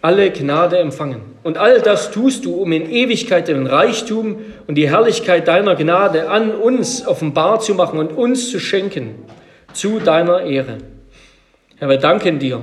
alle 0.00 0.30
Gnade 0.30 0.78
empfangen. 0.78 1.20
Und 1.42 1.58
all 1.58 1.80
das 1.80 2.10
tust 2.10 2.44
du, 2.44 2.54
um 2.54 2.72
in 2.72 2.90
Ewigkeit 2.90 3.48
den 3.48 3.66
Reichtum 3.66 4.38
und 4.66 4.76
die 4.76 4.88
Herrlichkeit 4.88 5.48
deiner 5.48 5.74
Gnade 5.74 6.30
an 6.30 6.52
uns 6.52 7.06
offenbar 7.06 7.60
zu 7.60 7.74
machen 7.74 7.98
und 7.98 8.12
uns 8.12 8.50
zu 8.50 8.60
schenken, 8.60 9.16
zu 9.72 9.98
deiner 9.98 10.42
Ehre. 10.42 10.78
Herr, 11.76 11.88
wir 11.88 11.98
danken 11.98 12.38
dir, 12.38 12.62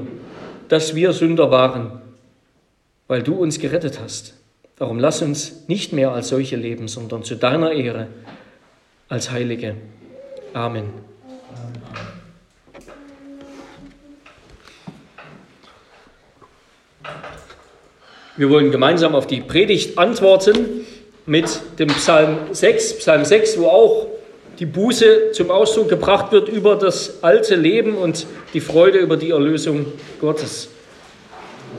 dass 0.69 0.95
wir 0.95 1.13
Sünder 1.13 1.51
waren, 1.51 2.01
weil 3.07 3.21
du 3.21 3.35
uns 3.35 3.59
gerettet 3.59 3.99
hast. 4.01 4.33
Darum 4.77 4.99
lass 4.99 5.21
uns 5.21 5.67
nicht 5.67 5.93
mehr 5.93 6.11
als 6.11 6.29
solche 6.29 6.55
leben, 6.57 6.87
sondern 6.87 7.23
zu 7.23 7.35
deiner 7.35 7.71
Ehre 7.71 8.07
als 9.09 9.31
Heilige. 9.31 9.75
Amen. 10.53 10.89
Wir 18.37 18.49
wollen 18.49 18.71
gemeinsam 18.71 19.15
auf 19.15 19.27
die 19.27 19.39
Predigt 19.39 19.97
antworten 19.97 20.85
mit 21.25 21.61
dem 21.79 21.87
Psalm 21.87 22.37
6, 22.51 22.97
Psalm 22.97 23.23
6, 23.23 23.57
wo 23.59 23.67
auch 23.67 24.07
die 24.59 24.65
Buße 24.65 25.31
zum 25.31 25.51
Ausdruck 25.51 25.89
gebracht 25.89 26.31
wird 26.31 26.49
über 26.49 26.75
das 26.75 27.23
alte 27.23 27.55
Leben 27.55 27.95
und 27.95 28.25
die 28.53 28.61
Freude 28.61 28.97
über 28.97 29.17
die 29.17 29.31
Erlösung 29.31 29.85
Gottes. 30.19 30.69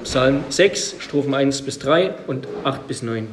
Psalm 0.05 0.45
6, 0.49 0.97
Strophen 0.99 1.35
1 1.35 1.63
bis 1.63 1.79
3 1.79 2.15
und 2.27 2.47
8 2.65 2.87
bis 2.87 3.03
9. 3.03 3.29